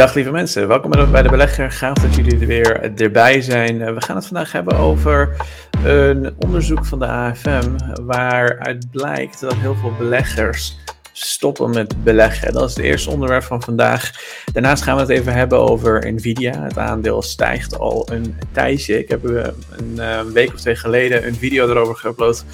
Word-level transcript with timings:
Dag 0.00 0.14
lieve 0.14 0.30
mensen, 0.30 0.68
welkom 0.68 1.10
bij 1.10 1.22
de 1.22 1.28
belegger. 1.28 1.70
Gaaf 1.70 1.98
dat 1.98 2.14
jullie 2.14 2.40
er 2.40 2.46
weer 2.46 2.92
erbij 3.00 3.40
zijn. 3.40 3.82
Eh, 3.82 3.94
we 3.94 4.00
gaan 4.00 4.16
het 4.16 4.26
vandaag 4.26 4.52
hebben 4.52 4.76
over 4.76 5.36
een 5.84 6.34
onderzoek 6.38 6.86
van 6.86 6.98
de 6.98 7.06
AFM 7.06 7.70
waaruit 8.02 8.90
blijkt 8.90 9.40
dat 9.40 9.54
heel 9.54 9.74
veel 9.74 9.92
beleggers 9.98 10.78
stoppen 11.12 11.70
met 11.70 12.04
beleggen. 12.04 12.52
Dat 12.52 12.68
is 12.68 12.76
het 12.76 12.84
eerste 12.84 13.10
onderwerp 13.10 13.42
van 13.42 13.62
vandaag. 13.62 14.10
Daarnaast 14.52 14.82
gaan 14.82 14.94
we 14.94 15.00
het 15.00 15.10
even 15.10 15.32
hebben 15.32 15.58
over 15.58 16.12
Nvidia. 16.12 16.62
Het 16.62 16.78
aandeel 16.78 17.22
stijgt 17.22 17.78
al 17.78 18.08
een 18.12 18.38
tijdje. 18.52 18.98
Ik 18.98 19.08
heb 19.08 19.24
een, 19.24 19.54
een 19.76 19.98
eh, 19.98 20.20
week 20.20 20.52
of 20.52 20.60
twee 20.60 20.76
geleden 20.76 21.26
een 21.26 21.34
video 21.34 21.68
erover 21.68 21.96
geüpload. 21.96 22.44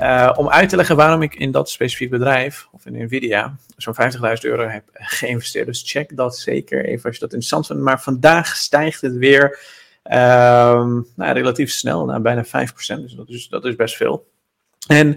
Uh, 0.00 0.32
om 0.34 0.48
uit 0.48 0.68
te 0.68 0.76
leggen 0.76 0.96
waarom 0.96 1.22
ik 1.22 1.34
in 1.34 1.50
dat 1.50 1.70
specifiek 1.70 2.10
bedrijf, 2.10 2.68
of 2.72 2.86
in 2.86 3.04
Nvidia, 3.04 3.56
zo'n 3.76 3.94
50.000 3.94 4.20
euro 4.40 4.68
heb 4.68 4.84
geïnvesteerd. 4.92 5.66
Dus 5.66 5.82
check 5.86 6.16
dat 6.16 6.38
zeker 6.38 6.84
even 6.84 7.04
als 7.04 7.14
je 7.14 7.20
dat 7.20 7.32
interessant 7.32 7.66
vindt. 7.66 7.82
Maar 7.82 8.02
vandaag 8.02 8.56
stijgt 8.56 9.00
het 9.00 9.16
weer 9.16 9.58
uh, 10.04 10.12
nou, 11.14 11.32
relatief 11.32 11.70
snel, 11.70 12.04
naar 12.04 12.20
bijna 12.20 12.44
5%. 12.44 12.48
Dus 12.76 13.14
dat 13.14 13.28
is, 13.28 13.48
dat 13.48 13.64
is 13.64 13.76
best 13.76 13.96
veel. 13.96 14.26
En 14.86 15.12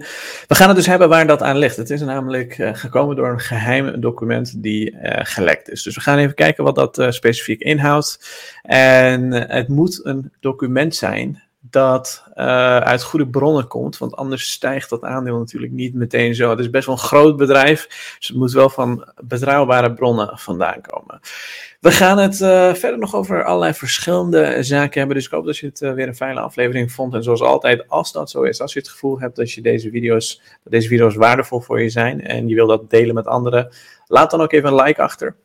we 0.46 0.54
gaan 0.54 0.68
het 0.68 0.76
dus 0.76 0.86
hebben 0.86 1.08
waar 1.08 1.26
dat 1.26 1.42
aan 1.42 1.58
ligt. 1.58 1.76
Het 1.76 1.90
is 1.90 2.00
namelijk 2.00 2.58
uh, 2.58 2.74
gekomen 2.74 3.16
door 3.16 3.28
een 3.28 3.40
geheim 3.40 4.00
document 4.00 4.62
die 4.62 4.92
uh, 4.92 4.98
gelekt 5.22 5.70
is. 5.70 5.82
Dus 5.82 5.94
we 5.94 6.00
gaan 6.00 6.18
even 6.18 6.34
kijken 6.34 6.64
wat 6.64 6.74
dat 6.74 7.14
specifiek 7.14 7.60
inhoudt. 7.60 8.28
En 8.62 9.32
het 9.32 9.68
moet 9.68 10.04
een 10.04 10.32
document 10.40 10.94
zijn 10.94 11.42
dat 11.60 12.24
uh, 12.34 12.76
uit 12.78 13.02
goede 13.02 13.28
bronnen 13.28 13.66
komt. 13.66 13.98
Want 13.98 14.16
anders 14.16 14.50
stijgt 14.50 14.90
dat 14.90 15.02
aandeel 15.02 15.38
natuurlijk 15.38 15.72
niet 15.72 15.94
meteen 15.94 16.34
zo. 16.34 16.50
Het 16.50 16.58
is 16.58 16.70
best 16.70 16.86
wel 16.86 16.94
een 16.94 17.00
groot 17.00 17.36
bedrijf. 17.36 17.86
Dus 18.18 18.28
het 18.28 18.36
moet 18.36 18.52
wel 18.52 18.70
van 18.70 19.12
betrouwbare 19.24 19.92
bronnen 19.92 20.38
vandaan 20.38 20.80
komen. 20.80 21.20
We 21.80 21.90
gaan 21.90 22.18
het 22.18 22.40
uh, 22.40 22.74
verder 22.74 22.98
nog 22.98 23.14
over 23.14 23.44
allerlei 23.44 23.74
verschillende 23.74 24.62
zaken 24.62 24.98
hebben. 24.98 25.16
Dus 25.16 25.26
ik 25.26 25.32
hoop 25.32 25.44
dat 25.44 25.58
je 25.58 25.66
het 25.66 25.80
uh, 25.80 25.92
weer 25.92 26.08
een 26.08 26.14
fijne 26.14 26.40
aflevering 26.40 26.92
vond. 26.92 27.14
En 27.14 27.22
zoals 27.22 27.42
altijd, 27.42 27.88
als 27.88 28.12
dat 28.12 28.30
zo 28.30 28.42
is, 28.42 28.60
als 28.60 28.72
je 28.72 28.78
het 28.78 28.88
gevoel 28.88 29.20
hebt 29.20 29.36
dat 29.36 29.52
je 29.52 29.60
deze 29.60 29.90
video's, 29.90 30.42
dat 30.62 30.72
deze 30.72 30.88
video's 30.88 31.14
waardevol 31.14 31.60
voor 31.60 31.82
je 31.82 31.88
zijn 31.88 32.26
en 32.26 32.48
je 32.48 32.54
wil 32.54 32.66
dat 32.66 32.90
delen 32.90 33.14
met 33.14 33.26
anderen, 33.26 33.68
laat 34.06 34.30
dan 34.30 34.40
ook 34.40 34.52
even 34.52 34.68
een 34.68 34.82
like 34.82 35.02
achter. 35.02 35.36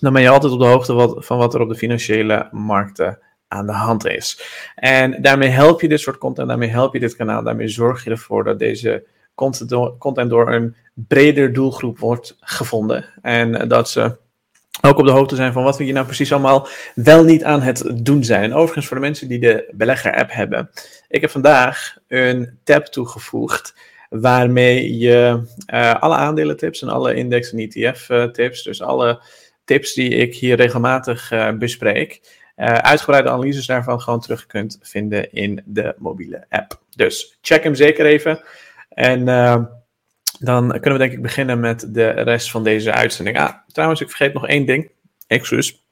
Dan 0.00 0.12
ben 0.12 0.22
je 0.22 0.28
altijd 0.28 0.52
op 0.52 0.58
de 0.58 0.66
hoogte 0.66 1.14
van 1.22 1.38
wat 1.38 1.54
er 1.54 1.60
op 1.60 1.68
de 1.68 1.74
financiële 1.74 2.48
markten 2.50 3.18
aan 3.48 3.66
de 3.66 3.72
hand 3.72 4.06
is. 4.06 4.42
En 4.74 5.22
daarmee 5.22 5.48
help 5.48 5.80
je 5.80 5.88
dit 5.88 6.00
soort 6.00 6.18
content, 6.18 6.48
daarmee 6.48 6.68
help 6.68 6.92
je 6.92 7.00
dit 7.00 7.16
kanaal, 7.16 7.42
daarmee 7.42 7.68
zorg 7.68 8.04
je 8.04 8.10
ervoor 8.10 8.44
dat 8.44 8.58
deze 8.58 9.04
content 9.34 9.70
door, 9.70 9.98
content 9.98 10.30
door 10.30 10.52
een 10.52 10.76
breder 10.94 11.52
doelgroep 11.52 11.98
wordt 11.98 12.36
gevonden. 12.40 13.04
En 13.22 13.68
dat 13.68 13.90
ze 13.90 14.16
ook 14.80 14.98
op 14.98 15.04
de 15.04 15.10
hoogte 15.10 15.36
zijn 15.36 15.52
van 15.52 15.62
wat 15.62 15.78
we 15.78 15.84
hier 15.84 15.92
nou 15.92 16.06
precies 16.06 16.32
allemaal 16.32 16.68
wel 16.94 17.24
niet 17.24 17.44
aan 17.44 17.60
het 17.60 17.90
doen 18.04 18.24
zijn. 18.24 18.42
En 18.42 18.54
overigens 18.54 18.86
voor 18.86 18.96
de 18.96 19.02
mensen 19.02 19.28
die 19.28 19.38
de 19.38 19.72
belegger-app 19.74 20.32
hebben. 20.32 20.70
Ik 21.08 21.20
heb 21.20 21.30
vandaag 21.30 21.96
een 22.08 22.58
tab 22.64 22.84
toegevoegd 22.84 23.74
waarmee 24.08 24.98
je 24.98 25.42
uh, 25.72 25.94
alle 25.94 26.14
aandelentips 26.14 26.82
en 26.82 26.88
alle 26.88 27.14
index- 27.14 27.52
en 27.52 27.58
ETF-tips, 27.58 28.62
dus 28.62 28.82
alle 28.82 29.22
tips 29.64 29.94
die 29.94 30.08
ik 30.08 30.34
hier 30.34 30.56
regelmatig 30.56 31.32
uh, 31.32 31.52
bespreek, 31.52 32.20
uitgebreide 32.66 33.28
analyses 33.28 33.66
daarvan 33.66 34.00
gewoon 34.00 34.20
terug 34.20 34.46
kunt 34.46 34.78
vinden 34.82 35.32
in 35.32 35.62
de 35.64 35.94
mobiele 35.98 36.46
app. 36.48 36.80
Dus 36.96 37.38
check 37.40 37.62
hem 37.62 37.74
zeker 37.74 38.06
even. 38.06 38.40
En 38.88 39.28
uh, 39.28 39.64
dan 40.38 40.68
kunnen 40.68 40.92
we 40.92 40.98
denk 40.98 41.12
ik 41.12 41.22
beginnen 41.22 41.60
met 41.60 41.94
de 41.94 42.08
rest 42.08 42.50
van 42.50 42.64
deze 42.64 42.92
uitzending. 42.92 43.38
Ah, 43.38 43.54
trouwens, 43.66 44.00
ik 44.00 44.08
vergeet 44.08 44.34
nog 44.34 44.46
één 44.46 44.66
ding. 44.66 44.90
Excuus. 45.26 45.84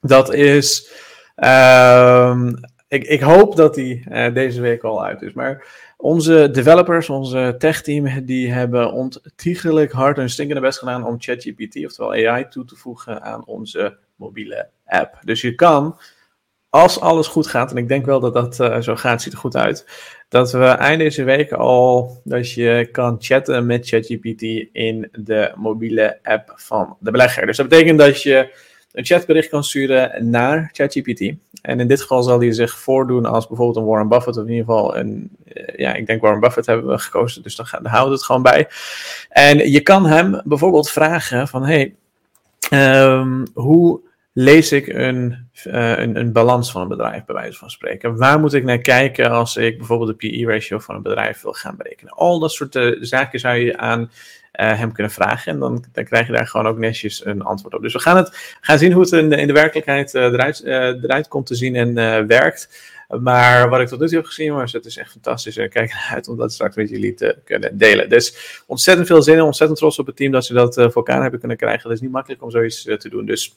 Dat 0.00 0.34
is. 0.34 0.92
Uh, 1.36 2.50
ik, 2.88 3.04
ik, 3.04 3.20
hoop 3.20 3.56
dat 3.56 3.74
die 3.74 4.04
uh, 4.08 4.34
deze 4.34 4.60
week 4.60 4.82
al 4.82 5.04
uit 5.04 5.22
is. 5.22 5.32
Maar 5.32 5.66
onze 5.96 6.50
developers, 6.52 7.10
onze 7.10 7.54
tech-team, 7.58 8.24
die 8.24 8.52
hebben 8.52 8.92
ontiegelijk 8.92 9.92
hard 9.92 10.16
hun 10.16 10.30
stinkende 10.30 10.60
best 10.60 10.78
gedaan 10.78 11.06
om 11.06 11.20
ChatGPT, 11.20 11.84
oftewel 11.84 12.12
AI, 12.12 12.48
toe 12.48 12.64
te 12.64 12.76
voegen 12.76 13.22
aan 13.22 13.46
onze 13.46 13.98
mobiele 14.16 14.68
app. 14.84 15.18
Dus 15.24 15.40
je 15.40 15.54
kan 15.54 15.98
als 16.74 17.00
alles 17.00 17.26
goed 17.26 17.46
gaat, 17.46 17.70
en 17.70 17.76
ik 17.76 17.88
denk 17.88 18.06
wel 18.06 18.20
dat 18.20 18.34
dat 18.34 18.60
uh, 18.60 18.80
zo 18.80 18.96
gaat, 18.96 19.22
ziet 19.22 19.32
er 19.32 19.38
goed 19.38 19.56
uit, 19.56 19.86
dat 20.28 20.52
we 20.52 20.64
eind 20.64 20.98
deze 20.98 21.24
week 21.24 21.52
al, 21.52 22.20
dat 22.24 22.52
je 22.52 22.88
kan 22.92 23.16
chatten 23.18 23.66
met 23.66 23.88
ChatGPT 23.88 24.42
in 24.72 25.08
de 25.12 25.52
mobiele 25.56 26.18
app 26.22 26.52
van 26.56 26.96
de 26.98 27.10
belegger. 27.10 27.46
Dus 27.46 27.56
dat 27.56 27.68
betekent 27.68 27.98
dat 27.98 28.22
je 28.22 28.52
een 28.92 29.04
chatbericht 29.04 29.48
kan 29.48 29.64
sturen 29.64 30.30
naar 30.30 30.70
ChatGPT. 30.72 31.32
En 31.62 31.80
in 31.80 31.88
dit 31.88 32.00
geval 32.00 32.22
zal 32.22 32.38
die 32.38 32.52
zich 32.52 32.78
voordoen 32.78 33.24
als 33.24 33.46
bijvoorbeeld 33.46 33.76
een 33.76 33.90
Warren 33.90 34.08
Buffett, 34.08 34.36
of 34.36 34.44
in 34.44 34.50
ieder 34.50 34.64
geval 34.64 34.96
een, 34.96 35.30
ja, 35.76 35.94
ik 35.94 36.06
denk 36.06 36.20
Warren 36.20 36.40
Buffett 36.40 36.66
hebben 36.66 36.86
we 36.86 36.98
gekozen, 36.98 37.42
dus 37.42 37.56
dan, 37.56 37.66
dan 37.70 37.86
houden 37.86 38.10
we 38.10 38.16
het 38.16 38.24
gewoon 38.24 38.42
bij. 38.42 38.68
En 39.28 39.70
je 39.70 39.80
kan 39.80 40.06
hem 40.06 40.40
bijvoorbeeld 40.44 40.90
vragen 40.90 41.48
van, 41.48 41.64
hey, 41.64 41.94
um, 42.70 43.46
hoe 43.54 44.00
lees 44.36 44.72
ik 44.72 44.86
een, 44.86 45.48
uh, 45.66 45.98
een, 45.98 46.16
een, 46.16 46.32
balans 46.32 46.70
van 46.70 46.82
een 46.82 46.88
bedrijf, 46.88 47.24
bij 47.24 47.34
wijze 47.34 47.58
van 47.58 47.70
spreken. 47.70 48.16
Waar 48.16 48.40
moet 48.40 48.54
ik 48.54 48.64
naar 48.64 48.78
kijken 48.78 49.30
als 49.30 49.56
ik 49.56 49.78
bijvoorbeeld 49.78 50.20
de 50.20 50.28
PE-ratio 50.28 50.78
van 50.78 50.94
een 50.94 51.02
bedrijf 51.02 51.42
wil 51.42 51.52
gaan 51.52 51.76
berekenen? 51.76 52.12
Al 52.12 52.38
dat 52.38 52.52
soort 52.52 52.74
uh, 52.74 52.96
zaken 53.00 53.40
zou 53.40 53.56
je 53.56 53.76
aan 53.76 54.00
uh, 54.00 54.08
hem 54.52 54.92
kunnen 54.92 55.12
vragen 55.12 55.52
en 55.52 55.58
dan, 55.58 55.84
dan 55.92 56.04
krijg 56.04 56.26
je 56.26 56.32
daar 56.32 56.46
gewoon 56.46 56.66
ook 56.66 56.78
netjes 56.78 57.24
een 57.24 57.42
antwoord 57.42 57.74
op. 57.74 57.82
Dus 57.82 57.92
we 57.92 57.98
gaan, 57.98 58.16
het, 58.16 58.58
gaan 58.60 58.78
zien 58.78 58.92
hoe 58.92 59.02
het 59.02 59.12
in 59.12 59.30
de, 59.30 59.36
in 59.36 59.46
de 59.46 59.52
werkelijkheid 59.52 60.14
eruit, 60.14 60.62
eruit 60.64 61.28
komt 61.28 61.46
te 61.46 61.54
zien 61.54 61.76
en 61.76 61.94
werkt. 62.26 62.92
Maar 63.20 63.68
wat 63.68 63.80
ik 63.80 63.88
tot 63.88 64.00
nu 64.00 64.06
toe 64.06 64.16
heb 64.16 64.26
gezien, 64.26 64.46
jongens, 64.46 64.72
het 64.72 64.84
is 64.84 64.96
echt 64.96 65.10
fantastisch. 65.10 65.56
En 65.56 65.68
kijk 65.70 65.92
uit 66.14 66.28
om 66.28 66.36
dat 66.36 66.52
straks 66.52 66.76
met 66.76 66.88
jullie 66.88 67.14
te 67.14 67.38
kunnen 67.44 67.78
delen. 67.78 68.08
Dus 68.08 68.62
ontzettend 68.66 69.06
veel 69.06 69.22
zin 69.22 69.36
en 69.36 69.42
ontzettend 69.42 69.78
trots 69.78 69.98
op 69.98 70.06
het 70.06 70.16
team 70.16 70.32
dat 70.32 70.44
ze 70.44 70.52
dat 70.52 70.74
voor 70.74 70.94
elkaar 70.94 71.22
hebben 71.22 71.38
kunnen 71.40 71.56
krijgen. 71.56 71.82
Het 71.82 71.92
is 71.92 72.00
niet 72.00 72.12
makkelijk 72.12 72.42
om 72.42 72.50
zoiets 72.50 72.82
te 72.82 73.08
doen. 73.08 73.26
Dus 73.26 73.56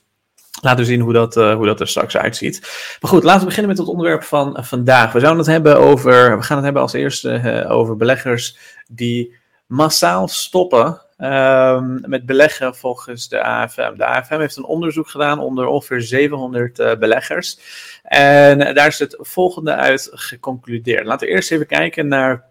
Laten 0.61 0.79
we 0.79 0.85
zien 0.85 0.99
hoe 0.99 1.13
dat, 1.13 1.37
uh, 1.37 1.55
hoe 1.55 1.65
dat 1.65 1.79
er 1.79 1.87
straks 1.87 2.17
uitziet. 2.17 2.59
Maar 3.01 3.11
goed, 3.11 3.23
laten 3.23 3.39
we 3.39 3.45
beginnen 3.45 3.69
met 3.69 3.77
het 3.77 3.87
onderwerp 3.87 4.23
van 4.23 4.57
uh, 4.57 4.63
vandaag. 4.63 5.11
We 5.11 5.19
zouden 5.19 5.43
het 5.43 5.51
hebben 5.51 5.77
over, 5.77 6.37
we 6.37 6.43
gaan 6.43 6.55
het 6.55 6.65
hebben 6.65 6.81
als 6.81 6.93
eerste 6.93 7.41
uh, 7.43 7.71
over 7.71 7.97
beleggers 7.97 8.57
die 8.87 9.35
massaal 9.65 10.27
stoppen 10.27 11.01
um, 11.17 12.01
met 12.05 12.25
beleggen 12.25 12.75
volgens 12.75 13.29
de 13.29 13.43
AFM. 13.43 13.95
De 13.97 14.05
AFM 14.05 14.39
heeft 14.39 14.57
een 14.57 14.63
onderzoek 14.63 15.09
gedaan 15.09 15.39
onder 15.39 15.65
ongeveer 15.65 16.01
700 16.01 16.99
beleggers. 16.99 17.59
En 18.03 18.73
daar 18.73 18.87
is 18.87 18.99
het 18.99 19.17
volgende 19.19 19.75
uit 19.75 20.09
geconcludeerd. 20.11 21.05
Laten 21.05 21.27
we 21.27 21.33
eerst 21.33 21.51
even 21.51 21.67
kijken 21.67 22.07
naar 22.07 22.45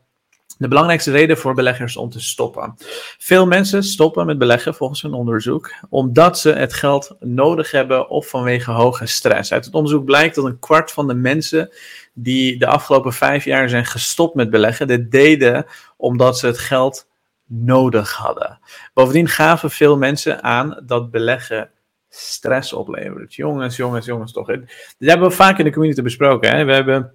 de 0.59 0.69
belangrijkste 0.69 1.11
reden 1.11 1.39
voor 1.39 1.55
beleggers 1.55 1.97
om 1.97 2.11
te 2.11 2.21
stoppen. 2.21 2.75
Veel 3.19 3.47
mensen 3.47 3.83
stoppen 3.83 4.27
met 4.27 4.39
beleggen 4.39 4.75
volgens 4.75 5.03
een 5.03 5.13
onderzoek 5.13 5.73
omdat 5.89 6.39
ze 6.39 6.53
het 6.53 6.73
geld 6.73 7.17
nodig 7.21 7.71
hebben 7.71 8.09
of 8.09 8.29
vanwege 8.29 8.71
hoge 8.71 9.07
stress. 9.07 9.53
Uit 9.53 9.65
het 9.65 9.75
onderzoek 9.75 10.05
blijkt 10.05 10.35
dat 10.35 10.45
een 10.45 10.59
kwart 10.59 10.93
van 10.93 11.07
de 11.07 11.15
mensen 11.15 11.73
die 12.15 12.59
de 12.59 12.67
afgelopen 12.67 13.13
vijf 13.13 13.45
jaar 13.45 13.69
zijn 13.69 13.87
gestopt 13.87 14.35
met 14.35 14.51
beleggen, 14.51 14.87
dit 14.87 15.11
deden 15.11 15.67
omdat 15.97 16.39
ze 16.39 16.47
het 16.47 16.59
geld 16.59 17.09
nodig 17.47 18.13
hadden. 18.13 18.59
Bovendien 18.95 19.29
gaven 19.29 19.71
veel 19.71 19.97
mensen 19.97 20.43
aan 20.43 20.83
dat 20.87 21.11
beleggen 21.11 21.71
stress 22.09 22.73
oplevert. 22.73 23.35
Jongens, 23.35 23.77
jongens, 23.77 24.07
jongens, 24.07 24.33
toch. 24.33 24.47
Dit 24.47 24.65
hebben 24.99 25.29
we 25.29 25.35
vaak 25.35 25.59
in 25.59 25.65
de 25.65 25.73
community 25.73 26.03
besproken. 26.03 26.57
Hè? 26.57 26.65
We 26.65 26.73
hebben 26.73 27.13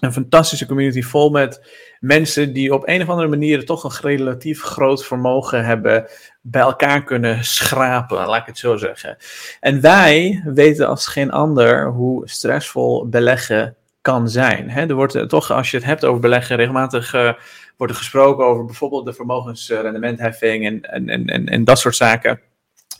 een 0.00 0.12
fantastische 0.12 0.66
community 0.66 1.02
vol 1.02 1.30
met 1.30 1.66
mensen 2.00 2.52
die 2.52 2.74
op 2.74 2.88
een 2.88 3.02
of 3.02 3.08
andere 3.08 3.28
manier 3.28 3.64
toch 3.64 3.84
een 3.84 4.10
relatief 4.10 4.62
groot 4.62 5.04
vermogen 5.04 5.64
hebben 5.64 6.06
bij 6.40 6.62
elkaar 6.62 7.04
kunnen 7.04 7.44
schrapen, 7.44 8.26
laat 8.26 8.40
ik 8.40 8.46
het 8.46 8.58
zo 8.58 8.76
zeggen. 8.76 9.16
En 9.60 9.80
wij 9.80 10.42
weten 10.44 10.88
als 10.88 11.06
geen 11.06 11.30
ander 11.30 11.90
hoe 11.90 12.28
stressvol 12.28 13.08
beleggen 13.08 13.76
kan 14.00 14.28
zijn. 14.28 14.70
er 14.70 14.94
wordt 14.94 15.28
toch, 15.28 15.50
als 15.50 15.70
je 15.70 15.76
het 15.76 15.86
hebt 15.86 16.04
over 16.04 16.20
beleggen, 16.20 16.56
regelmatig 16.56 17.14
uh, 17.14 17.32
wordt 17.76 17.92
er 17.92 17.98
gesproken 17.98 18.44
over 18.44 18.64
bijvoorbeeld 18.64 19.04
de 19.04 19.12
vermogensrendementheffing 19.12 20.66
en, 20.66 20.82
en, 21.08 21.26
en, 21.26 21.46
en 21.46 21.64
dat 21.64 21.78
soort 21.78 21.96
zaken. 21.96 22.40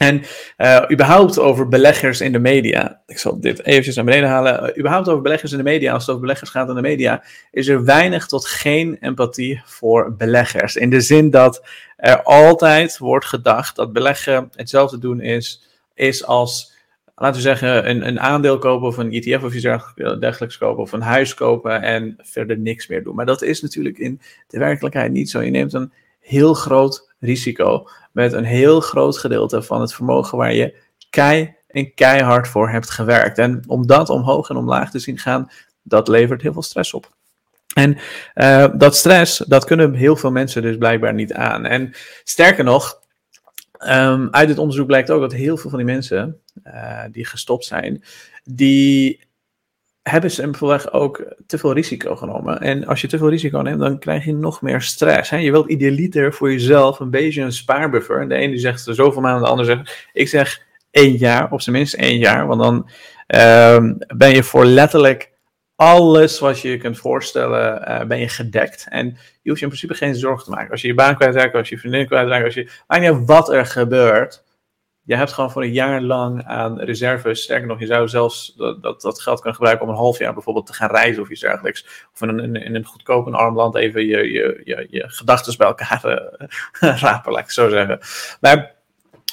En 0.05 0.23
uh, 0.59 0.91
überhaupt 0.91 1.39
over 1.39 1.69
beleggers 1.69 2.21
in 2.21 2.33
de 2.33 2.39
media. 2.39 3.01
Ik 3.07 3.19
zal 3.19 3.41
dit 3.41 3.65
eventjes 3.65 3.95
naar 3.95 4.05
beneden 4.05 4.29
halen. 4.29 4.63
Uh, 4.63 4.79
überhaupt 4.79 5.09
over 5.09 5.23
beleggers 5.23 5.53
in 5.53 5.59
de 5.59 5.65
media, 5.65 5.93
als 5.93 6.03
het 6.03 6.11
over 6.11 6.21
beleggers 6.21 6.51
gaat 6.51 6.69
in 6.69 6.75
de 6.75 6.81
media, 6.81 7.23
is 7.51 7.69
er 7.69 7.85
weinig 7.85 8.27
tot 8.27 8.47
geen 8.47 8.97
empathie 9.01 9.63
voor 9.65 10.15
beleggers. 10.17 10.77
In 10.77 10.91
de 10.91 11.01
zin 11.01 11.31
dat 11.31 11.67
er 11.97 12.23
altijd 12.23 12.99
wordt 12.99 13.27
gedacht 13.27 13.77
dat 13.77 13.93
beleggen 13.93 14.51
hetzelfde 14.55 14.99
doen 14.99 15.21
is, 15.21 15.69
is 15.95 16.25
als, 16.25 16.73
laten 17.15 17.37
we 17.37 17.41
zeggen, 17.41 17.91
een, 17.91 18.07
een 18.07 18.21
aandeel 18.21 18.59
kopen 18.59 18.87
of 18.87 18.97
een 18.97 19.13
ETF 19.13 19.43
of 19.43 19.55
iets 19.55 19.69
dergelijks 20.21 20.59
kopen 20.59 20.83
of 20.83 20.93
een 20.93 21.03
huis 21.03 21.35
kopen 21.35 21.83
en 21.83 22.17
verder 22.23 22.59
niks 22.59 22.87
meer 22.87 23.05
doen. 23.05 23.15
Maar 23.15 23.27
dat 23.27 23.43
is 23.43 23.63
natuurlijk 23.63 23.99
in 23.99 24.21
de 24.49 24.59
werkelijkheid 24.59 25.13
niet 25.13 25.31
zo. 25.31 25.41
Je 25.41 25.51
neemt 25.51 25.73
een 25.73 25.93
heel 26.21 26.55
groot 26.55 27.14
risico 27.25 27.89
met 28.13 28.33
een 28.33 28.45
heel 28.45 28.81
groot 28.81 29.19
gedeelte 29.19 29.63
van 29.63 29.81
het 29.81 29.95
vermogen 29.95 30.39
waar 30.39 30.55
je 30.55 30.75
kei 31.11 31.55
en 31.69 31.95
keihard 31.95 32.49
voor 32.49 32.71
hebt 32.71 32.91
gewerkt. 32.91 33.39
En 33.39 33.63
om 33.67 33.87
dat 33.87 34.09
omhoog 34.11 34.49
en 34.49 34.57
omlaag 34.57 34.91
te 34.91 34.99
zien 34.99 35.19
gaan, 35.19 35.51
dat 35.83 36.09
levert 36.09 36.43
heel 36.43 36.53
veel 36.53 36.63
stress 36.63 36.95
op. 36.95 37.13
En 37.75 37.99
uh, 38.35 38.67
dat 38.75 38.97
stress, 38.97 39.39
dat 39.39 39.65
kunnen 39.65 39.95
heel 39.95 40.17
veel 40.17 40.31
mensen 40.31 40.63
dus 40.63 40.77
blijkbaar 40.77 41.15
niet 41.15 41.33
aan. 41.33 41.67
En 41.67 41.93
sterker 42.25 42.65
nog, 42.65 43.01
um, 43.87 44.29
uit 44.31 44.49
het 44.49 44.59
onderzoek 44.59 44.87
blijkt 44.87 45.11
ook 45.11 45.21
dat 45.21 45.33
heel 45.33 45.57
veel 45.57 45.71
van 45.71 45.79
die 45.79 45.89
mensen 45.89 46.41
uh, 46.65 47.03
die 47.11 47.27
gestopt 47.27 47.65
zijn, 47.65 48.05
die 48.45 49.21
hebben 50.11 50.31
simpelweg 50.31 50.93
ook 50.93 51.35
te 51.47 51.59
veel 51.59 51.73
risico 51.73 52.17
genomen. 52.17 52.61
En 52.61 52.87
als 52.87 53.01
je 53.01 53.07
te 53.07 53.19
veel 53.19 53.29
risico 53.29 53.59
neemt, 53.59 53.81
dan 53.81 53.99
krijg 53.99 54.25
je 54.25 54.33
nog 54.33 54.63
meer 54.63 54.81
stress. 54.81 55.31
Hè? 55.31 55.37
Je 55.37 55.51
wilt 55.51 55.71
idealiter 55.71 56.33
voor 56.33 56.53
jezelf 56.53 57.01
een 57.01 57.11
beetje 57.11 57.43
een 57.43 57.53
spaarbuffer. 57.53 58.21
En 58.21 58.29
de 58.29 58.35
ene 58.35 58.59
zegt 58.59 58.87
zoveel 58.91 59.21
maanden, 59.21 59.43
de 59.43 59.49
ander 59.49 59.65
zegt, 59.65 60.09
ik 60.13 60.29
zeg 60.29 60.63
één 60.91 61.17
jaar, 61.17 61.53
of 61.53 61.63
tenminste 61.63 61.97
één 61.97 62.19
jaar. 62.19 62.47
Want 62.47 62.63
dan 62.63 62.91
um, 63.77 63.99
ben 64.17 64.35
je 64.35 64.43
voor 64.43 64.65
letterlijk 64.65 65.33
alles 65.77 66.39
wat 66.39 66.61
je 66.61 66.71
je 66.71 66.79
kunt 66.79 66.99
voorstellen, 66.99 67.89
uh, 67.89 68.07
ben 68.07 68.19
je 68.19 68.29
gedekt. 68.29 68.87
En 68.89 69.07
je 69.43 69.49
hoeft 69.49 69.61
je 69.61 69.67
in 69.67 69.73
principe 69.73 69.95
geen 69.95 70.15
zorgen 70.15 70.45
te 70.45 70.51
maken. 70.51 70.71
Als 70.71 70.81
je 70.81 70.87
je 70.87 70.95
baan 70.95 71.17
kwijtraakt, 71.17 71.55
als 71.55 71.69
je 71.69 71.75
je 71.75 71.81
vriendin 71.81 72.07
kwijtraakt, 72.07 72.45
als 72.45 72.55
je... 72.55 72.71
Maakt 72.87 73.27
wat 73.27 73.53
er 73.53 73.67
gebeurt. 73.67 74.45
Je 75.05 75.17
hebt 75.17 75.33
gewoon 75.33 75.51
voor 75.51 75.63
een 75.63 75.73
jaar 75.73 76.03
lang 76.03 76.45
aan 76.45 76.81
reserves. 76.81 77.43
Sterker 77.43 77.67
nog, 77.67 77.81
je 77.81 77.87
zou 77.87 78.09
zelfs 78.09 78.55
dat, 78.57 78.83
dat, 78.83 79.01
dat 79.01 79.21
geld 79.21 79.37
kunnen 79.37 79.55
gebruiken 79.55 79.87
om 79.87 79.93
een 79.93 79.99
half 79.99 80.19
jaar 80.19 80.35
bijvoorbeeld 80.35 80.67
te 80.67 80.73
gaan 80.73 80.91
reizen 80.91 81.23
of 81.23 81.29
iets 81.29 81.41
dergelijks. 81.41 82.07
Of 82.15 82.23
in 82.23 82.29
een, 82.29 82.55
in 82.55 82.75
een 82.75 82.85
goedkoop 82.85 83.29
arm 83.35 83.55
land 83.55 83.77
even 83.77 84.07
je, 84.07 84.33
je, 84.33 84.61
je, 84.65 84.87
je 84.91 85.05
gedachten 85.07 85.57
bij 85.57 85.67
elkaar 85.67 86.03
uh, 86.05 86.99
rapen, 87.01 87.33
laat 87.33 87.45
ik 87.45 87.51
zo 87.51 87.69
zeggen. 87.69 87.99
Maar 88.41 88.75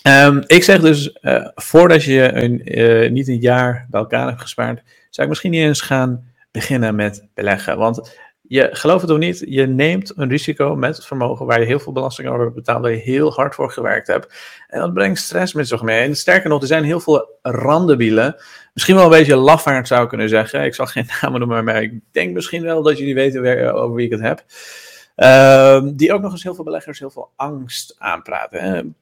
um, 0.08 0.44
ik 0.46 0.64
zeg 0.64 0.80
dus, 0.80 1.18
uh, 1.22 1.48
voordat 1.56 2.04
je 2.04 2.32
een, 2.34 2.80
uh, 2.80 3.10
niet 3.12 3.28
een 3.28 3.40
jaar 3.40 3.88
bij 3.90 4.00
elkaar 4.00 4.28
hebt 4.28 4.42
gespaard, 4.42 4.82
zou 5.10 5.22
ik 5.22 5.28
misschien 5.28 5.52
niet 5.52 5.62
eens 5.62 5.82
gaan 5.82 6.32
beginnen 6.52 6.96
met 6.96 7.28
beleggen. 7.34 7.78
Want 7.78 8.20
je 8.52 8.70
gelooft 8.72 9.02
het 9.02 9.12
of 9.12 9.18
niet, 9.18 9.44
je 9.48 9.68
neemt 9.68 10.14
een 10.16 10.30
risico 10.30 10.76
met 10.76 10.96
het 10.96 11.06
vermogen 11.06 11.46
waar 11.46 11.60
je 11.60 11.66
heel 11.66 11.80
veel 11.80 11.92
belasting 11.92 12.28
over 12.28 12.54
betaalt, 12.54 12.82
waar 12.82 12.92
je 12.92 12.98
heel 12.98 13.34
hard 13.34 13.56
voor 13.56 13.72
gewerkt 13.72 14.08
hebt. 14.08 14.34
En 14.68 14.80
dat 14.80 14.94
brengt 14.94 15.20
stress 15.20 15.54
met 15.54 15.68
zich 15.68 15.82
mee. 15.82 16.02
En 16.02 16.16
sterker 16.16 16.50
nog, 16.50 16.62
er 16.62 16.68
zijn 16.68 16.84
heel 16.84 17.00
veel 17.00 17.40
randenbielen. 17.42 18.36
Misschien 18.74 18.96
wel 18.96 19.04
een 19.04 19.10
beetje 19.10 19.36
lafaard 19.36 19.88
zou 19.88 20.04
ik 20.04 20.10
kunnen 20.10 20.30
zeggen. 20.30 20.64
Ik 20.64 20.76
zal 20.76 20.86
geen 20.86 21.10
namen 21.22 21.40
noemen, 21.40 21.64
maar 21.64 21.82
ik 21.82 22.00
denk 22.12 22.34
misschien 22.34 22.64
wel 22.64 22.84
dat 22.84 22.98
jullie 22.98 23.14
weten 23.14 23.74
over 23.74 23.96
wie 23.96 24.06
ik 24.06 24.12
het 24.12 24.22
heb. 24.22 24.44
Uh, 25.16 25.92
die 25.94 26.14
ook 26.14 26.22
nog 26.22 26.32
eens 26.32 26.44
heel 26.44 26.56
veel 26.56 26.64
beleggers 26.64 27.00
heel 27.00 27.12
veel 27.12 27.32
angst 27.36 27.96
aanpraten. 27.98 28.96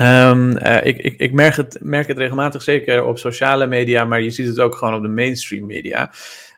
Um, 0.00 0.56
uh, 0.56 0.84
ik, 0.84 0.98
ik, 0.98 1.18
ik 1.18 1.32
merk, 1.32 1.56
het, 1.56 1.78
merk 1.80 2.08
het 2.08 2.18
regelmatig, 2.18 2.62
zeker 2.62 3.04
op 3.04 3.18
sociale 3.18 3.66
media, 3.66 4.04
maar 4.04 4.20
je 4.20 4.30
ziet 4.30 4.46
het 4.46 4.60
ook 4.60 4.74
gewoon 4.74 4.94
op 4.94 5.02
de 5.02 5.08
mainstream 5.08 5.66
media 5.66 6.10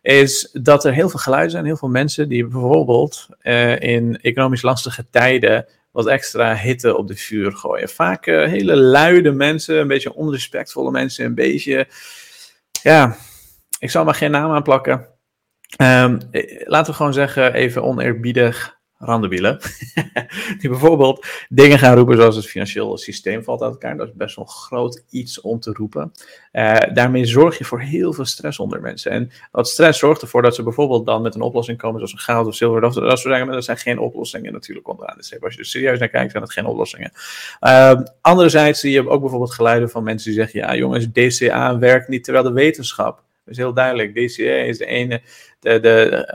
is 0.06 0.50
dat 0.52 0.84
er 0.84 0.92
heel 0.92 1.08
veel 1.08 1.18
geluiden 1.18 1.50
zijn, 1.50 1.64
heel 1.64 1.76
veel 1.76 1.88
mensen 1.88 2.28
die 2.28 2.46
bijvoorbeeld 2.46 3.28
uh, 3.42 3.80
in 3.80 4.18
economisch 4.20 4.62
lastige 4.62 5.06
tijden 5.10 5.66
wat 5.90 6.06
extra 6.06 6.56
hitte 6.56 6.96
op 6.96 7.08
de 7.08 7.16
vuur 7.16 7.52
gooien. 7.52 7.88
Vaak 7.88 8.26
uh, 8.26 8.48
hele 8.48 8.76
luide 8.76 9.32
mensen, 9.32 9.80
een 9.80 9.88
beetje 9.88 10.14
onrespectvolle 10.14 10.90
mensen, 10.90 11.24
een 11.24 11.34
beetje, 11.34 11.86
ja, 12.82 13.16
ik 13.78 13.90
zal 13.90 14.04
maar 14.04 14.14
geen 14.14 14.30
naam 14.30 14.50
aanplakken. 14.50 15.06
Um, 15.82 16.18
laten 16.64 16.90
we 16.90 16.96
gewoon 16.96 17.12
zeggen, 17.12 17.54
even 17.54 17.82
oneerbiedig, 17.82 18.75
randebielen. 18.98 19.60
die 20.60 20.70
bijvoorbeeld 20.70 21.26
dingen 21.48 21.78
gaan 21.78 21.96
roepen 21.96 22.16
zoals 22.16 22.37
het 22.37 22.46
financiële 22.46 22.98
systeem 22.98 23.44
valt 23.44 23.62
uit 23.62 23.72
elkaar. 23.72 23.96
Dat 23.96 24.08
is 24.08 24.14
best 24.14 24.37
wel 24.37 24.44
groot 24.44 25.04
iets 25.10 25.40
om 25.40 25.60
te 25.60 25.72
roepen. 25.72 26.12
Uh, 26.52 26.76
daarmee 26.93 27.25
zorg 27.25 27.58
je 27.58 27.64
voor 27.64 27.81
heel 27.81 28.12
veel 28.12 28.25
stress 28.25 28.58
onder 28.58 28.81
mensen. 28.81 29.10
En 29.10 29.31
dat 29.52 29.69
stress 29.69 29.98
zorgt 29.98 30.22
ervoor 30.22 30.43
dat 30.43 30.54
ze 30.54 30.62
bijvoorbeeld 30.62 31.06
dan 31.06 31.22
met 31.22 31.34
een 31.34 31.40
oplossing 31.40 31.78
komen 31.78 31.96
zoals 31.96 32.12
een 32.12 32.19
goud 32.19 32.46
of 32.46 32.54
zilver. 32.54 32.81
Dat, 32.81 33.64
zijn 33.64 33.76
geen 33.76 33.98
oplossingen 33.98 34.52
natuurlijk 34.52 34.88
onderaan 34.88 35.16
de. 35.16 35.44
Als 35.44 35.54
je 35.54 35.60
er 35.60 35.66
serieus 35.66 35.99
naar 35.99 36.08
kijkt, 36.08 36.31
zijn 36.31 36.42
dat 36.42 36.52
geen 36.52 36.66
oplossingen. 36.66 37.12
Uh, 37.60 38.00
anderzijds 38.20 38.81
zie 38.81 38.92
je 38.92 39.08
ook 39.08 39.20
bijvoorbeeld 39.20 39.54
geluiden 39.54 39.90
van 39.90 40.02
mensen 40.02 40.31
die 40.31 40.40
zeggen, 40.40 40.60
ja 40.60 40.75
jongens, 40.75 41.06
DCA 41.12 41.78
werkt 41.78 42.08
niet, 42.08 42.25
terwijl 42.25 42.44
de 42.44 42.52
wetenschap 42.52 43.25
is 43.46 43.56
heel 43.56 43.75
duidelijk. 43.75 44.14
DCA 44.14 44.43
is 44.43 44.78
de 44.78 44.87
ene, 44.87 45.22
de, 45.60 45.81
de, 45.81 46.28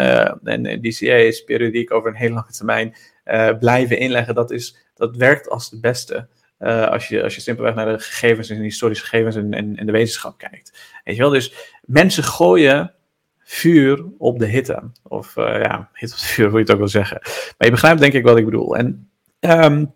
uh, 0.44 0.54
en 0.54 0.81
DCA 0.81 1.16
is 1.16 1.44
periodiek 1.44 1.92
over 1.94 2.10
een 2.10 2.16
hele 2.16 2.34
lange 2.34 2.52
termijn 2.52 2.96
uh, 3.25 3.58
blijven 3.60 3.98
inleggen. 3.98 4.36
Dat, 4.36 4.52
is, 4.52 4.78
dat 4.96 5.16
werkt 5.16 5.50
als 5.50 5.69
het 5.69 5.81
beste. 5.81 6.28
Uh, 6.60 6.88
als, 6.88 7.08
je, 7.08 7.24
als 7.24 7.36
je 7.36 7.42
simpelweg 7.42 7.75
naar 7.75 7.86
de 7.86 8.00
gegevens 8.00 8.50
en 8.50 8.62
historische 8.62 9.06
gegevens 9.06 9.36
en, 9.36 9.54
en, 9.54 9.86
de 9.86 9.92
wetenschap 9.92 10.38
kijkt. 10.38 10.80
Weet 11.04 11.16
je 11.16 11.22
wel, 11.22 11.31
dus 11.31 11.54
mensen 11.81 12.24
gooien 12.24 12.94
vuur 13.40 14.06
op 14.18 14.40
de 14.40 14.46
hitte. 14.46 14.92
Of 15.04 15.36
ja, 15.36 15.90
hitte 15.94 16.16
op 16.16 16.19
vuur, 16.19 16.46
wil 16.46 16.56
je 16.56 16.64
het 16.64 16.72
ook 16.72 16.80
wel 16.80 16.88
zeggen. 16.88 17.19
Maar 17.22 17.68
je 17.68 17.72
begrijpt 17.72 18.00
denk 18.00 18.14
ik 18.14 18.24
wat 18.24 18.38
ik 18.38 18.46
bedoel. 18.46 18.78
En 18.78 19.10
um, 19.40 19.94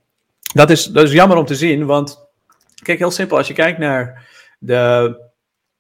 dat, 0.54 0.70
is, 0.70 0.86
dat 0.86 1.04
is 1.04 1.12
jammer 1.12 1.38
om 1.38 1.46
te 1.46 1.56
zien, 1.56 1.86
want 1.86 2.28
kijk, 2.84 3.00
heel 3.00 3.12
simpel, 3.12 3.38
als 3.38 3.48
je 3.48 3.54
kijkt 3.54 3.80
naar 3.80 4.28
de 4.60 5.18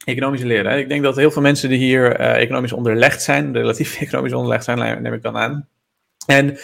economische 0.06 0.48
leren. 0.48 0.78
Ik 0.78 0.90
denk 0.90 1.04
dat 1.04 1.16
heel 1.16 1.32
veel 1.32 1.42
mensen 1.42 1.70
die 1.70 1.78
hier 1.78 2.20
uh, 2.20 2.42
economisch 2.42 2.74
onderlegd 2.74 3.22
zijn, 3.22 3.54
relatief 3.54 4.00
economisch 4.02 4.34
onderlegd 4.34 4.64
zijn, 4.64 5.02
neem 5.02 5.14
ik 5.14 5.22
dan 5.22 5.38
aan. 5.38 5.68
En 6.26 6.58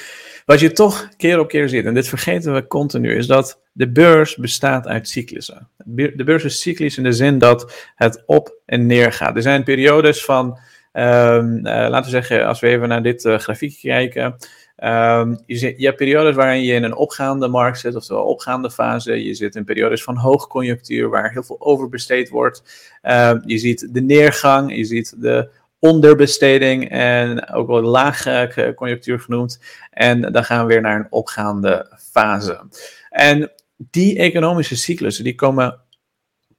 wat 0.45 0.59
je 0.59 0.71
toch 0.71 1.09
keer 1.17 1.39
op 1.39 1.47
keer 1.47 1.69
ziet, 1.69 1.85
en 1.85 1.93
dit 1.93 2.07
vergeten 2.07 2.53
we 2.53 2.67
continu, 2.67 3.15
is 3.15 3.27
dat 3.27 3.61
de 3.71 3.91
beurs 3.91 4.35
bestaat 4.35 4.88
uit 4.88 5.07
cyclussen. 5.07 5.69
De 5.85 6.23
beurs 6.23 6.43
is 6.43 6.61
cyclisch 6.61 6.97
in 6.97 7.03
de 7.03 7.11
zin 7.11 7.38
dat 7.38 7.89
het 7.95 8.23
op 8.25 8.55
en 8.65 8.85
neer 8.85 9.13
gaat. 9.13 9.35
Er 9.35 9.41
zijn 9.41 9.63
periodes 9.63 10.25
van, 10.25 10.59
um, 10.93 11.57
uh, 11.57 11.63
laten 11.63 12.03
we 12.03 12.09
zeggen, 12.09 12.45
als 12.45 12.59
we 12.59 12.67
even 12.67 12.88
naar 12.88 13.03
dit 13.03 13.25
uh, 13.25 13.38
grafiekje 13.38 13.88
kijken, 13.88 14.35
Um, 14.83 15.39
je, 15.45 15.73
je, 15.77 15.85
hebt 15.85 15.97
periodes 15.97 16.35
waarin 16.35 16.63
je 16.63 16.73
in 16.73 16.83
een 16.83 16.95
opgaande 16.95 17.47
markt 17.47 17.79
zit, 17.79 17.95
oftewel 17.95 18.23
opgaande 18.23 18.71
fase. 18.71 19.23
Je 19.23 19.33
zit 19.33 19.55
in 19.55 19.63
periodes 19.63 20.03
van 20.03 20.15
hoogconjunctuur, 20.15 21.09
waar 21.09 21.31
heel 21.31 21.43
veel 21.43 21.61
overbesteed 21.61 22.29
wordt. 22.29 22.63
Um, 23.03 23.41
je 23.45 23.57
ziet 23.57 23.93
de 23.93 24.01
neergang, 24.01 24.75
je 24.75 24.85
ziet 24.85 25.21
de 25.21 25.49
onderbesteding 25.79 26.89
en 26.89 27.49
ook 27.49 27.67
wel 27.67 27.81
lage 27.81 28.73
conjunctuur 28.75 29.19
genoemd. 29.19 29.59
En 29.91 30.21
dan 30.21 30.43
gaan 30.43 30.65
we 30.65 30.73
weer 30.73 30.81
naar 30.81 30.99
een 30.99 31.07
opgaande 31.09 31.97
fase. 32.11 32.61
En 33.09 33.51
die 33.77 34.17
economische 34.17 34.77
cyclussen, 34.77 35.23
die 35.23 35.35
komen 35.35 35.79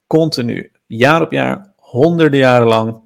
continu, 0.06 0.70
jaar 0.86 1.22
op 1.22 1.32
jaar, 1.32 1.72
honderden 1.76 2.38
jaren 2.38 2.66
lang 2.66 3.00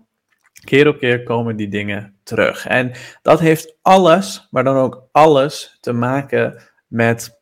keer 0.64 0.88
op 0.88 0.98
keer 0.98 1.22
komen 1.22 1.56
die 1.56 1.68
dingen 1.68 2.15
terug. 2.26 2.66
En 2.66 2.92
dat 3.22 3.40
heeft 3.40 3.76
alles, 3.82 4.46
maar 4.50 4.64
dan 4.64 4.76
ook 4.76 5.08
alles 5.12 5.76
te 5.80 5.92
maken 5.92 6.62
met 6.86 7.40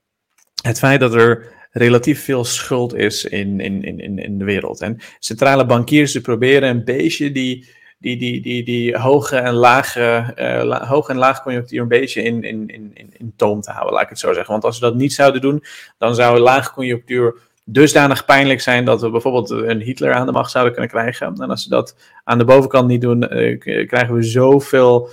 het 0.62 0.78
feit 0.78 1.00
dat 1.00 1.14
er 1.14 1.52
relatief 1.70 2.24
veel 2.24 2.44
schuld 2.44 2.94
is 2.94 3.24
in, 3.24 3.60
in, 3.60 3.82
in, 3.82 4.18
in 4.18 4.38
de 4.38 4.44
wereld. 4.44 4.80
En 4.80 4.98
centrale 5.18 5.66
bankiers 5.66 6.20
proberen 6.20 6.68
een 6.68 6.84
beetje 6.84 7.32
die, 7.32 7.68
die, 7.98 8.16
die, 8.16 8.40
die, 8.40 8.64
die 8.64 8.98
hoge 8.98 9.36
en 9.36 9.52
lage, 9.52 10.32
uh, 10.36 11.08
en 11.08 11.16
laag 11.16 11.42
conjunctuur 11.42 11.80
een 11.80 11.88
beetje 11.88 12.22
in, 12.22 12.42
in, 12.42 12.68
in, 12.68 12.92
in 12.94 13.32
toom 13.36 13.60
te 13.60 13.70
houden, 13.70 13.94
laat 13.94 14.02
ik 14.02 14.08
het 14.08 14.18
zo 14.18 14.32
zeggen. 14.32 14.52
Want 14.52 14.64
als 14.64 14.74
ze 14.74 14.80
dat 14.80 14.94
niet 14.94 15.12
zouden 15.12 15.40
doen, 15.40 15.64
dan 15.98 16.14
zou 16.14 16.38
laag 16.38 16.72
conjunctuur 16.72 17.34
dusdanig 17.64 18.24
pijnlijk 18.24 18.60
zijn 18.60 18.84
dat 18.84 19.00
we 19.00 19.10
bijvoorbeeld 19.10 19.50
een 19.50 19.80
Hitler 19.80 20.12
aan 20.12 20.26
de 20.26 20.32
macht 20.32 20.50
zouden 20.50 20.72
kunnen 20.72 20.90
krijgen. 20.90 21.34
En 21.36 21.50
als 21.50 21.62
ze 21.62 21.68
dat 21.68 21.96
aan 22.24 22.38
de 22.38 22.44
bovenkant 22.44 22.88
niet 22.88 23.00
doen, 23.00 23.38
uh, 23.38 23.58
krijgen 23.86 24.14
we 24.14 24.22
zoveel 24.22 25.08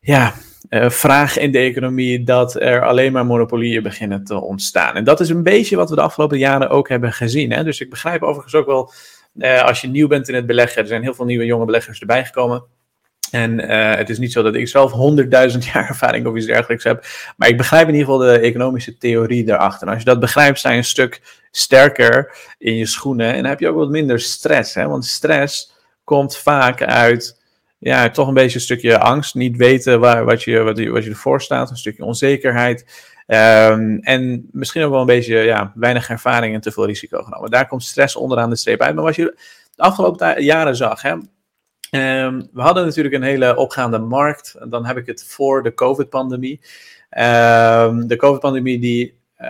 ja, 0.00 0.34
uh, 0.70 0.90
vraag 0.90 1.38
in 1.38 1.52
de 1.52 1.58
economie 1.58 2.24
dat 2.24 2.60
er 2.60 2.84
alleen 2.84 3.12
maar 3.12 3.26
monopolieën 3.26 3.82
beginnen 3.82 4.24
te 4.24 4.40
ontstaan. 4.40 4.94
En 4.94 5.04
dat 5.04 5.20
is 5.20 5.28
een 5.28 5.42
beetje 5.42 5.76
wat 5.76 5.90
we 5.90 5.94
de 5.94 6.02
afgelopen 6.02 6.38
jaren 6.38 6.70
ook 6.70 6.88
hebben 6.88 7.12
gezien. 7.12 7.52
Hè? 7.52 7.64
Dus 7.64 7.80
ik 7.80 7.90
begrijp 7.90 8.22
overigens 8.22 8.54
ook 8.54 8.66
wel, 8.66 8.92
uh, 9.36 9.64
als 9.64 9.80
je 9.80 9.88
nieuw 9.88 10.08
bent 10.08 10.28
in 10.28 10.34
het 10.34 10.46
beleggen, 10.46 10.82
er 10.82 10.88
zijn 10.88 11.02
heel 11.02 11.14
veel 11.14 11.24
nieuwe 11.24 11.44
jonge 11.44 11.64
beleggers 11.64 12.00
erbij 12.00 12.24
gekomen. 12.24 12.64
En 13.34 13.60
uh, 13.70 13.94
het 13.94 14.10
is 14.10 14.18
niet 14.18 14.32
zo 14.32 14.42
dat 14.42 14.54
ik 14.54 14.68
zelf 14.68 14.92
honderdduizend 14.92 15.64
jaar 15.72 15.88
ervaring 15.88 16.26
of 16.26 16.36
iets 16.36 16.46
dergelijks 16.46 16.84
heb. 16.84 17.04
Maar 17.36 17.48
ik 17.48 17.56
begrijp 17.56 17.88
in 17.88 17.94
ieder 17.94 18.06
geval 18.06 18.26
de 18.26 18.38
economische 18.38 18.98
theorie 18.98 19.44
daarachter. 19.44 19.86
En 19.86 19.92
als 19.92 20.02
je 20.02 20.08
dat 20.08 20.20
begrijpt, 20.20 20.58
sta 20.58 20.70
je 20.70 20.76
een 20.76 20.84
stuk 20.84 21.20
sterker 21.50 22.36
in 22.58 22.76
je 22.76 22.86
schoenen. 22.86 23.28
En 23.28 23.40
dan 23.40 23.50
heb 23.50 23.60
je 23.60 23.68
ook 23.68 23.76
wat 23.76 23.88
minder 23.88 24.20
stress. 24.20 24.74
Hè? 24.74 24.88
Want 24.88 25.04
stress 25.04 25.72
komt 26.04 26.36
vaak 26.36 26.82
uit 26.82 27.40
ja, 27.78 28.10
toch 28.10 28.28
een 28.28 28.34
beetje 28.34 28.54
een 28.54 28.60
stukje 28.60 28.98
angst. 28.98 29.34
Niet 29.34 29.56
weten 29.56 30.00
waar, 30.00 30.24
wat, 30.24 30.42
je, 30.42 30.62
wat, 30.62 30.78
je, 30.78 30.90
wat 30.90 31.04
je 31.04 31.10
ervoor 31.10 31.42
staat. 31.42 31.70
Een 31.70 31.76
stukje 31.76 32.04
onzekerheid. 32.04 33.12
Um, 33.26 33.98
en 34.00 34.48
misschien 34.52 34.82
ook 34.82 34.90
wel 34.90 35.00
een 35.00 35.06
beetje 35.06 35.36
ja, 35.36 35.72
weinig 35.74 36.08
ervaring 36.08 36.54
en 36.54 36.60
te 36.60 36.72
veel 36.72 36.86
risico 36.86 37.22
genomen. 37.22 37.50
Daar 37.50 37.66
komt 37.66 37.82
stress 37.82 38.16
onderaan 38.16 38.50
de 38.50 38.56
streep 38.56 38.80
uit. 38.80 38.94
Maar 38.94 39.04
wat 39.04 39.16
je 39.16 39.36
de 39.74 39.82
afgelopen 39.82 40.42
jaren 40.42 40.76
zag. 40.76 41.02
Hè, 41.02 41.14
Um, 41.94 42.48
we 42.52 42.60
hadden 42.60 42.84
natuurlijk 42.84 43.14
een 43.14 43.22
hele 43.22 43.56
opgaande 43.56 43.98
markt. 43.98 44.56
Dan 44.68 44.86
heb 44.86 44.96
ik 44.96 45.06
het 45.06 45.24
voor 45.24 45.62
de 45.62 45.74
COVID-pandemie. 45.74 46.60
Um, 47.10 48.06
de 48.06 48.16
COVID-pandemie 48.16 48.78
die 48.78 49.14
uh, 49.40 49.48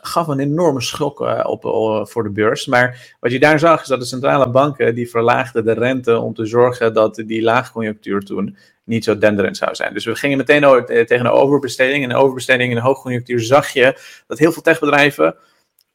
gaf 0.00 0.26
een 0.26 0.38
enorme 0.38 0.80
schok 0.80 1.20
op, 1.46 1.62
voor 2.10 2.22
de 2.22 2.30
beurs. 2.30 2.66
Maar 2.66 3.14
wat 3.20 3.32
je 3.32 3.38
daar 3.38 3.58
zag 3.58 3.82
is 3.82 3.86
dat 3.86 4.00
de 4.00 4.06
centrale 4.06 4.50
banken 4.50 4.94
die 4.94 5.10
verlaagden 5.10 5.64
de 5.64 5.72
rente 5.72 6.18
om 6.18 6.34
te 6.34 6.46
zorgen 6.46 6.94
dat 6.94 7.22
die 7.26 7.42
laagconjunctuur 7.42 8.20
toen 8.20 8.56
niet 8.84 9.04
zo 9.04 9.18
denderend 9.18 9.56
zou 9.56 9.74
zijn. 9.74 9.94
Dus 9.94 10.04
we 10.04 10.14
gingen 10.14 10.38
meteen 10.38 10.84
tegen 10.86 11.20
een 11.20 11.30
overbesteding. 11.30 12.04
En 12.04 12.14
overbesteding 12.14 12.70
in 12.70 12.76
de 12.78 12.84
hoogconjunctuur 12.84 13.40
zag 13.40 13.68
je 13.68 13.98
dat 14.26 14.38
heel 14.38 14.52
veel 14.52 14.62
techbedrijven 14.62 15.34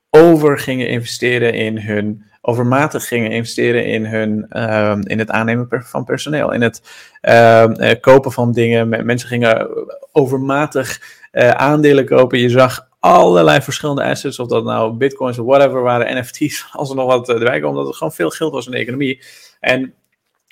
over 0.10 0.60
gingen 0.60 0.88
investeren 0.88 1.54
in 1.54 1.78
hun, 1.78 2.25
overmatig 2.42 3.08
gingen 3.08 3.32
investeren 3.32 3.86
in, 3.86 4.06
hun, 4.06 4.46
uh, 4.50 4.98
in 5.04 5.20
het 5.20 5.30
aannemen 5.30 5.68
van 5.70 6.04
personeel, 6.04 6.51
in 6.51 6.62
het 6.62 6.82
uh, 7.22 7.92
kopen 8.01 8.32
van 8.32 8.51
dingen. 8.51 9.06
Mensen 9.06 9.30
gingen 9.30 9.68
overmatig 10.12 11.01
uh, 11.32 11.50
aandelen 11.50 12.06
kopen. 12.06 12.39
Je 12.39 12.50
zag 12.50 12.88
allerlei 13.00 13.62
verschillende 13.62 14.04
assets, 14.04 14.39
of 14.39 14.48
dat 14.48 14.63
nou 14.63 14.94
bitcoins 14.94 15.39
of 15.39 15.46
whatever 15.46 15.82
waren, 15.82 16.18
NFT's, 16.20 16.68
als 16.72 16.89
er 16.89 16.96
nog 16.96 17.06
wat 17.06 17.30
erbij 17.30 17.60
kwam, 17.60 17.70
omdat 17.70 17.88
er 17.88 17.94
gewoon 17.94 18.13
veel 18.13 18.30
geld 18.30 18.51
was 18.51 18.66
in 18.66 18.72
de 18.72 18.78
economie. 18.78 19.24
En 19.60 19.94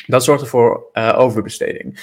dat 0.08 0.24
zorgde 0.24 0.46
voor 0.46 0.90
overbesteding. 0.94 2.00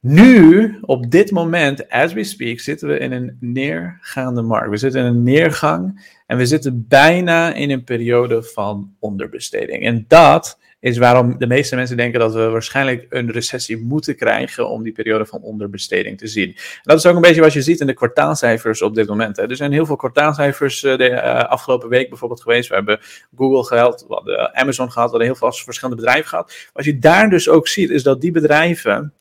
Nu, 0.00 0.78
op 0.80 1.10
dit 1.10 1.30
moment, 1.30 1.88
as 1.88 2.12
we 2.12 2.24
speak, 2.24 2.60
zitten 2.60 2.88
we 2.88 2.98
in 2.98 3.12
een 3.12 3.36
neergaande 3.40 4.42
markt. 4.42 4.70
We 4.70 4.76
zitten 4.76 5.00
in 5.00 5.06
een 5.06 5.22
neergang 5.22 6.06
en 6.32 6.38
we 6.38 6.46
zitten 6.46 6.84
bijna 6.88 7.54
in 7.54 7.70
een 7.70 7.84
periode 7.84 8.42
van 8.42 8.94
onderbesteding. 8.98 9.84
En 9.84 10.04
dat 10.08 10.58
is 10.80 10.98
waarom 10.98 11.38
de 11.38 11.46
meeste 11.46 11.76
mensen 11.76 11.96
denken 11.96 12.20
dat 12.20 12.34
we 12.34 12.48
waarschijnlijk 12.48 13.06
een 13.08 13.30
recessie 13.30 13.76
moeten 13.78 14.16
krijgen 14.16 14.68
om 14.68 14.82
die 14.82 14.92
periode 14.92 15.26
van 15.26 15.42
onderbesteding 15.42 16.18
te 16.18 16.26
zien. 16.26 16.56
dat 16.82 16.98
is 16.98 17.06
ook 17.06 17.14
een 17.14 17.20
beetje 17.20 17.40
wat 17.40 17.52
je 17.52 17.62
ziet 17.62 17.80
in 17.80 17.86
de 17.86 17.94
kwartaalcijfers 17.94 18.82
op 18.82 18.94
dit 18.94 19.08
moment. 19.08 19.36
Hè. 19.36 19.48
Er 19.48 19.56
zijn 19.56 19.72
heel 19.72 19.86
veel 19.86 19.96
kwartaalcijfers 19.96 20.82
uh, 20.82 20.96
de 20.96 21.10
uh, 21.10 21.44
afgelopen 21.44 21.88
week 21.88 22.08
bijvoorbeeld 22.08 22.42
geweest. 22.42 22.68
We 22.68 22.74
hebben 22.74 23.00
Google 23.36 23.64
gehad, 23.64 24.04
we 24.08 24.14
hadden 24.14 24.54
Amazon 24.54 24.92
gehad, 24.92 25.10
we 25.10 25.16
hadden 25.16 25.38
heel 25.38 25.50
veel 25.50 25.64
verschillende 25.64 26.02
bedrijven 26.02 26.28
gehad. 26.28 26.70
Wat 26.72 26.84
je 26.84 26.98
daar 26.98 27.30
dus 27.30 27.48
ook 27.48 27.68
ziet, 27.68 27.90
is 27.90 28.02
dat 28.02 28.20
die 28.20 28.32
bedrijven 28.32 29.12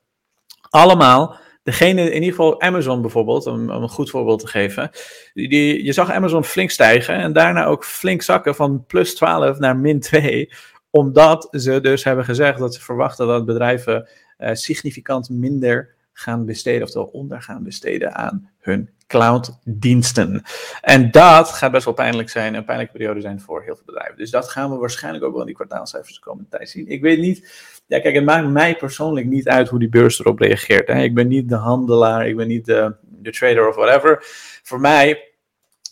allemaal, 0.70 1.40
degene, 1.64 2.02
in 2.02 2.14
ieder 2.14 2.30
geval 2.30 2.62
Amazon 2.62 3.02
bijvoorbeeld, 3.02 3.46
om, 3.46 3.72
om 3.72 3.84
een 3.84 3.90
goed 3.90 4.10
voorbeeld 4.10 4.40
te 4.40 4.48
geven, 4.48 4.90
die, 5.34 5.84
je 5.84 5.94
zag 5.94 6.12
Amazon 6.12 6.44
flink 6.44 6.70
stijgen 6.70 7.16
en 7.16 7.34
daarna 7.34 7.66
ook 7.66 7.86
flink 7.86 8.22
zakken 8.22 8.56
van 8.56 8.86
plus 8.86 9.16
12 9.16 9.60
naar 9.60 9.78
min 9.78 10.00
2, 10.00 10.50
omdat 10.90 11.48
ze 11.52 11.82
dus 11.82 12.04
hebben 12.04 12.26
gezegd 12.26 12.60
dat 12.60 12.74
ze 12.74 12.82
verwachten 12.82 13.28
dat 13.28 13.46
bedrijven 13.46 14.10
uh, 14.40 14.50
significant 14.54 15.30
minder 15.30 15.96
gaan 16.14 16.46
besteden, 16.46 16.84
oftewel 16.84 17.08
onder 17.08 17.42
gaan 17.42 17.64
besteden 17.64 18.16
aan 18.16 18.50
hun 18.60 18.90
clouddiensten. 19.08 20.44
En 20.82 21.12
dat 21.12 21.50
gaat 21.50 21.72
best 21.72 21.86
wel 21.86 21.94
pijnlijk 21.94 22.30
zijn, 22.30 22.54
een 22.54 22.66
pijnlijke 22.66 22.94
periode 22.94 23.22
zijn 23.22 23.42
voor 23.42 23.64
heel 23.64 23.76
veel 23.76 23.86
bedrijven. 23.86 24.18
Dus 24.18 24.32
dat 24.32 24.50
gaan 24.50 24.72
we 24.72 24.78
waarschijnlijk 24.78 25.24
ook 25.24 25.32
wel 25.32 25.40
in 25.40 25.46
die 25.46 25.56
kwartaalcijfers 25.56 26.16
de 26.16 26.22
komende 26.22 26.50
tijd 26.50 26.70
zien. 26.70 26.88
Ik 26.88 27.02
weet 27.02 27.20
niet, 27.20 27.52
ja 27.86 28.00
kijk, 28.00 28.16
het 28.16 28.26
maakt 28.26 28.48
mij 28.48 28.76
persoonlijk 28.76 29.26
niet 29.26 29.48
uit 29.48 29.70
hoe 29.70 29.80
die 29.80 29.90
beurs 29.90 30.20
erop 30.20 30.40
reageert. 30.40 30.88
Hè. 30.88 31.02
Ik 31.02 31.14
ben 31.14 31.28
niet 31.28 31.50
de 31.50 31.56
handelaar, 31.56 32.28
ik 32.28 32.36
ben 32.36 32.48
niet 32.48 32.66
de, 32.66 32.96
de 33.02 33.32
trader 33.32 33.68
of 33.68 33.76
whatever. 33.76 34.18
Voor 34.64 34.80
mij 34.80 35.31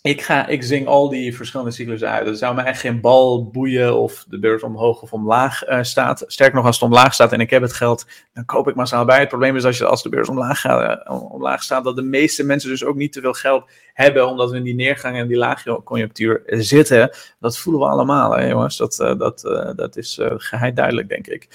ik, 0.01 0.22
ga, 0.22 0.48
ik 0.48 0.63
zing 0.63 0.88
al 0.88 1.10
die 1.10 1.36
verschillende 1.36 1.72
cyclussen 1.72 2.10
uit. 2.10 2.27
Het 2.27 2.38
zou 2.38 2.56
me 2.56 2.62
echt 2.62 2.79
geen 2.79 3.01
bal 3.01 3.50
boeien 3.50 3.98
of 3.98 4.25
de 4.27 4.39
beurs 4.39 4.63
omhoog 4.63 5.01
of 5.01 5.13
omlaag 5.13 5.70
uh, 5.70 5.84
staat. 5.84 6.24
Sterker 6.27 6.56
nog, 6.56 6.65
als 6.65 6.79
het 6.79 6.89
omlaag 6.89 7.13
staat 7.13 7.32
en 7.32 7.39
ik 7.39 7.50
heb 7.50 7.62
het 7.62 7.74
geld, 7.74 8.06
dan 8.34 8.46
koop 8.46 8.68
ik 8.68 8.75
massaal 8.75 9.06
bij. 9.06 9.20
Het 9.20 9.27
probleem 9.27 9.56
is 9.56 9.65
als, 9.65 9.77
je, 9.77 9.86
als 9.86 10.03
de 10.03 10.10
beurs 10.10 10.29
omlaag, 10.29 10.60
gaat, 10.60 11.08
uh, 11.10 11.32
omlaag 11.32 11.63
staat, 11.63 11.84
dat 11.84 11.96
de 11.96 12.01
meeste 12.01 12.46
mensen 12.46 12.70
dus 12.70 12.84
ook 12.84 12.96
niet 12.96 13.12
te 13.12 13.22
veel 13.22 13.34
geld 13.34 13.63
hebben, 13.94 14.27
omdat 14.27 14.51
we 14.51 14.58
in 14.58 14.63
die 14.63 14.75
neergang 14.75 15.18
en 15.18 15.27
die 15.27 15.38
laagje 15.38 15.84
conjunctuur 15.84 16.44
zitten. 16.46 17.10
Dat 17.39 17.58
voelen 17.58 17.82
we 17.82 17.88
allemaal, 17.88 18.38
hè, 18.38 18.48
jongens. 18.48 18.77
Dat, 18.77 19.00
uh, 19.00 19.18
dat, 19.18 19.41
dat 19.75 19.98
is 19.98 20.20
geheid 20.22 20.75
duidelijk, 20.75 21.10
denk 21.10 21.27
ik. 21.27 21.48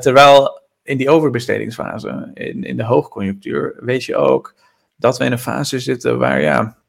terwijl 0.00 0.60
in 0.82 0.96
die 0.96 1.10
overbestedingsfase, 1.10 2.30
in, 2.34 2.64
in 2.64 2.76
de 2.76 2.84
hoogconjunctuur, 2.84 3.76
weet 3.80 4.04
je 4.04 4.16
ook 4.16 4.54
dat 4.96 5.18
we 5.18 5.24
in 5.24 5.32
een 5.32 5.38
fase 5.38 5.78
zitten 5.78 6.18
waar 6.18 6.40
ja 6.40 6.81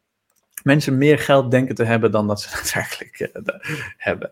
mensen 0.64 0.98
meer 0.98 1.20
geld 1.20 1.52
denken 1.52 1.76
te 1.76 1.84
hebben 1.84 2.12
dan 2.12 2.28
dat 2.28 2.42
ze 2.42 2.50
daadwerkelijk 2.56 3.20
uh, 3.20 3.56
hebben. 3.98 4.32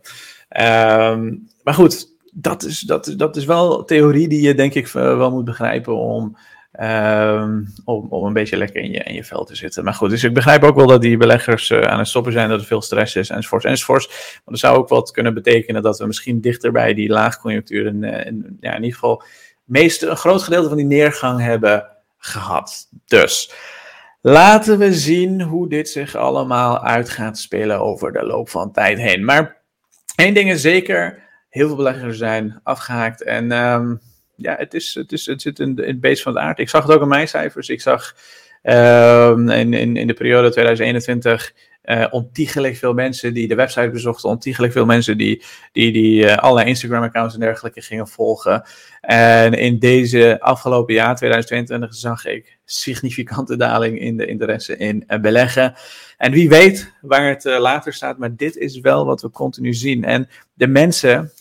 Um, 1.20 1.50
maar 1.64 1.74
goed, 1.74 2.08
dat 2.34 2.64
is, 2.64 2.80
dat, 2.80 3.14
dat 3.18 3.36
is 3.36 3.46
wel 3.46 3.84
theorie 3.84 4.28
die 4.28 4.42
je 4.42 4.56
denk 4.56 4.74
ik 4.74 4.88
wel 4.88 5.32
moet 5.32 5.46
begrijpen 5.46 5.96
om, 5.96 6.38
um, 6.82 7.74
om, 7.86 8.08
om 8.10 8.26
een 8.26 8.34
beetje 8.34 8.58
lekker 8.58 8.82
in 8.82 8.92
je, 8.92 9.00
in 9.00 9.14
je 9.14 9.24
vel 9.24 9.44
te 9.44 9.56
zitten. 9.56 9.84
Maar 9.84 9.94
goed, 9.94 10.10
dus 10.10 10.24
ik 10.24 10.34
begrijp 10.34 10.64
ook 10.64 10.76
wel 10.76 10.88
dat 10.88 11.02
die 11.02 11.18
beleggers 11.18 11.70
uh, 11.70 11.82
aan 11.82 12.00
het 12.00 12.08
stoppen 12.08 12.32
zijn, 12.32 12.50
dat 12.50 12.60
er 12.60 12.66
veel 12.66 12.82
stress 12.82 13.16
is 13.16 13.30
enzovoorts 13.30 13.66
enzovoorts. 13.66 14.08
Maar 14.08 14.42
dat 14.46 14.60
zou 14.60 14.78
ook 14.78 14.90
wat 14.90 15.12
kunnen 15.12 15.34
betekenen 15.34 15.82
dat 15.82 16.00
we 16.00 16.06
misschien 16.06 16.42
dichter 16.42 16.72
bij 16.72 16.94
die 16.94 17.10
laagconjunctuur 17.10 17.88
en, 17.88 18.04
en 18.04 18.58
ja, 18.60 18.70
in 18.70 18.84
ieder 18.84 19.00
geval 19.00 19.24
meest, 19.64 20.02
een 20.02 20.18
groot 20.18 20.44
gedeelte 20.44 20.68
van 20.68 20.78
die 20.78 20.86
neergang 20.86 21.42
hebben 21.42 21.88
gehad. 22.18 22.88
Dus... 23.06 23.52
Laten 24.24 24.78
we 24.78 24.94
zien 24.94 25.42
hoe 25.42 25.70
dit 25.70 25.90
zich 25.90 26.16
allemaal 26.16 26.84
uit 26.84 27.10
gaat 27.10 27.38
spelen 27.38 27.80
over 27.80 28.12
de 28.12 28.24
loop 28.24 28.50
van 28.50 28.72
tijd 28.72 28.98
heen. 28.98 29.26
Maar 29.26 29.62
één 30.16 30.34
ding 30.34 30.52
is 30.52 30.62
zeker, 30.62 31.24
heel 31.50 31.68
veel 31.68 31.76
beleggers 31.76 32.18
zijn 32.18 32.60
afgehaakt. 32.64 33.24
En 33.24 33.52
um, 33.52 34.02
ja, 34.36 34.56
het, 34.56 34.74
is, 34.74 34.94
het, 34.94 35.12
is, 35.12 35.26
het 35.26 35.42
zit 35.42 35.60
in, 35.60 35.78
in 35.78 35.88
het 35.88 36.02
beest 36.02 36.24
van 36.24 36.34
de 36.34 36.40
aard. 36.40 36.60
Ik 36.60 36.70
zag 36.70 36.84
het 36.84 36.96
ook 36.96 37.02
in 37.02 37.08
mijn 37.08 37.28
cijfers. 37.28 37.70
Ik 37.70 37.82
zag 37.82 38.16
um, 38.64 39.50
in, 39.50 39.74
in, 39.74 39.98
in 39.98 40.08
de 40.08 40.14
periode 40.14 40.50
2021 40.50 41.54
uh, 41.84 42.08
ontiegelijk 42.10 42.76
veel 42.76 42.94
mensen 42.94 43.34
die 43.34 43.48
de 43.48 43.56
website 43.56 43.90
bezochten, 43.90 44.30
ontiegelijk 44.30 44.74
veel 44.74 44.86
mensen 44.86 45.18
die, 45.18 45.44
die, 45.72 45.92
die 45.92 46.24
uh, 46.24 46.36
allerlei 46.36 46.68
Instagram-accounts 46.68 47.34
en 47.34 47.40
dergelijke 47.40 47.82
gingen 47.82 48.08
volgen. 48.08 48.64
En 49.02 49.54
in 49.54 49.80
deze 49.80 50.38
afgelopen 50.40 50.94
jaar, 50.94 51.16
2022, 51.16 51.96
zag 51.96 52.26
ik 52.26 52.60
significante 52.66 53.58
daling 53.58 54.00
in 54.00 54.18
de 54.18 54.26
interesse 54.26 54.78
in 54.78 55.04
uh, 55.08 55.20
beleggen. 55.20 55.74
En 56.18 56.32
wie 56.32 56.50
weet 56.50 56.94
waar 57.02 57.30
het 57.30 57.44
later 57.44 57.94
staat, 57.94 58.18
maar 58.18 58.36
dit 58.36 58.56
is 58.56 58.80
wel 58.80 59.06
wat 59.06 59.22
we 59.22 59.30
continu 59.30 59.74
zien. 59.74 60.04
En 60.04 60.30
de 60.54 60.68
mensen 60.68 61.32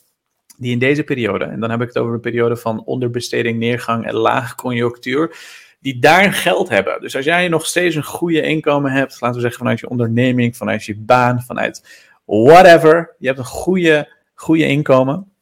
die 0.59 0.73
in 0.73 0.79
deze 0.79 1.05
periode, 1.05 1.45
en 1.45 1.61
dan 1.61 1.71
heb 1.71 1.81
ik 1.81 1.87
het 1.87 1.99
over 1.99 2.15
een 2.15 2.21
periode 2.21 2.57
van 2.57 2.85
onderbesteding, 2.85 3.59
neergang 3.59 4.07
en 4.07 4.15
laag 4.15 4.55
conjunctuur 4.55 5.37
die 5.81 5.99
daar 5.99 6.33
geld 6.33 6.69
hebben. 6.69 7.01
Dus 7.01 7.17
als 7.17 7.25
jij 7.25 7.49
nog 7.49 7.67
steeds 7.67 7.95
een 7.95 8.05
goede 8.05 8.43
inkomen 8.43 8.93
hebt, 8.93 9.21
laten 9.21 9.37
we 9.37 9.41
zeggen 9.41 9.59
vanuit 9.59 9.81
je 9.81 9.89
onderneming, 9.89 10.57
vanuit 10.57 10.85
je 10.85 10.97
baan, 10.99 11.43
vanuit 11.43 12.09
whatever, 12.25 13.15
je 13.19 13.27
hebt 13.27 13.39
een 13.39 13.45
goede, 13.45 14.09
goede 14.35 14.67
inkomen. 14.67 15.33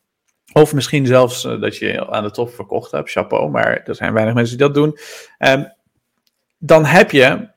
Of 0.52 0.74
misschien 0.74 1.06
zelfs 1.06 1.44
uh, 1.44 1.60
dat 1.60 1.76
je 1.76 2.10
aan 2.10 2.22
de 2.22 2.30
top 2.30 2.54
verkocht 2.54 2.90
hebt, 2.90 3.10
chapeau, 3.10 3.50
maar 3.50 3.82
er 3.84 3.94
zijn 3.94 4.12
weinig 4.12 4.34
mensen 4.34 4.58
die 4.58 4.66
dat 4.66 4.74
doen. 4.74 4.98
Um, 5.38 5.72
dan 6.58 6.84
heb 6.84 7.10
je 7.10 7.48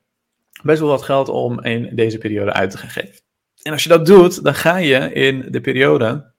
best 0.62 0.80
wel 0.80 0.88
wat 0.88 1.02
geld 1.02 1.28
om 1.28 1.60
in 1.60 1.96
deze 1.96 2.18
periode 2.18 2.52
uit 2.52 2.70
te 2.70 2.78
geven. 2.78 3.20
En 3.62 3.72
als 3.72 3.82
je 3.82 3.88
dat 3.88 4.06
doet, 4.06 4.44
dan 4.44 4.54
ga 4.54 4.76
je 4.76 5.12
in 5.12 5.46
de 5.50 5.60
periode 5.60 6.31